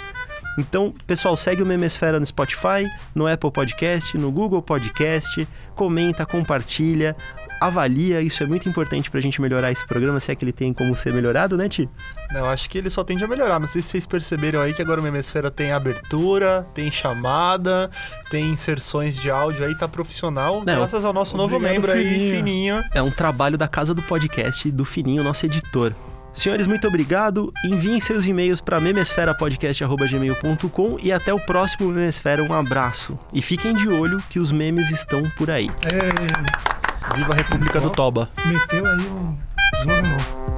Então, 0.57 0.91
pessoal, 1.05 1.37
segue 1.37 1.61
o 1.61 1.65
Memesfera 1.65 2.19
no 2.19 2.25
Spotify, 2.25 2.89
no 3.13 3.27
Apple 3.27 3.51
Podcast, 3.51 4.17
no 4.17 4.31
Google 4.31 4.61
Podcast, 4.61 5.47
comenta, 5.75 6.25
compartilha, 6.25 7.15
avalia, 7.59 8.21
isso 8.21 8.43
é 8.43 8.45
muito 8.45 8.69
importante 8.69 9.09
pra 9.09 9.19
gente 9.19 9.41
melhorar 9.41 9.71
esse 9.71 9.83
programa, 9.85 10.19
se 10.19 10.31
é 10.31 10.35
que 10.35 10.43
ele 10.43 10.51
tem 10.51 10.73
como 10.73 10.95
ser 10.95 11.13
melhorado, 11.13 11.57
né, 11.57 11.69
Ti? 11.69 11.89
Não, 12.31 12.45
acho 12.45 12.69
que 12.69 12.77
ele 12.77 12.89
só 12.89 13.03
tende 13.03 13.23
a 13.23 13.27
melhorar. 13.27 13.59
Não 13.59 13.67
sei 13.67 13.81
se 13.81 13.89
vocês 13.89 14.05
perceberam 14.05 14.61
aí 14.61 14.73
que 14.73 14.81
agora 14.81 14.99
o 14.99 15.03
Memesfera 15.03 15.49
tem 15.49 15.71
abertura, 15.71 16.67
tem 16.73 16.91
chamada, 16.91 17.89
tem 18.29 18.51
inserções 18.51 19.15
de 19.15 19.31
áudio 19.31 19.65
aí, 19.65 19.73
tá 19.75 19.87
profissional. 19.87 20.63
Não, 20.65 20.75
graças 20.75 21.05
ao 21.05 21.13
nosso 21.13 21.37
novo 21.37 21.59
membro 21.59 21.91
aí, 21.91 22.03
Fininho. 22.03 22.35
Fininho. 22.35 22.83
É 22.93 23.01
um 23.01 23.11
trabalho 23.11 23.57
da 23.57 23.67
casa 23.67 23.93
do 23.93 24.01
podcast 24.01 24.69
do 24.71 24.85
Fininho, 24.85 25.23
nosso 25.23 25.45
editor. 25.45 25.93
Senhores, 26.33 26.67
muito 26.67 26.87
obrigado. 26.87 27.53
Enviem 27.65 27.99
seus 27.99 28.27
e-mails 28.27 28.61
para 28.61 28.79
memesferapodcast.gmail.com 28.79 30.97
e 31.01 31.11
até 31.11 31.33
o 31.33 31.39
próximo 31.39 31.89
Memesfera. 31.89 32.43
Um 32.43 32.53
abraço. 32.53 33.17
E 33.33 33.41
fiquem 33.41 33.73
de 33.73 33.89
olho 33.89 34.21
que 34.29 34.39
os 34.39 34.51
memes 34.51 34.91
estão 34.91 35.27
por 35.31 35.49
aí. 35.49 35.71
É, 35.91 36.76
Viva 37.15 37.33
a 37.33 37.35
República 37.35 37.79
do 37.79 37.89
Toba. 37.89 38.29
meteu 38.45 38.85
aí 38.85 38.99
um 38.99 39.37
slogan 39.75 40.09
novo. 40.09 40.56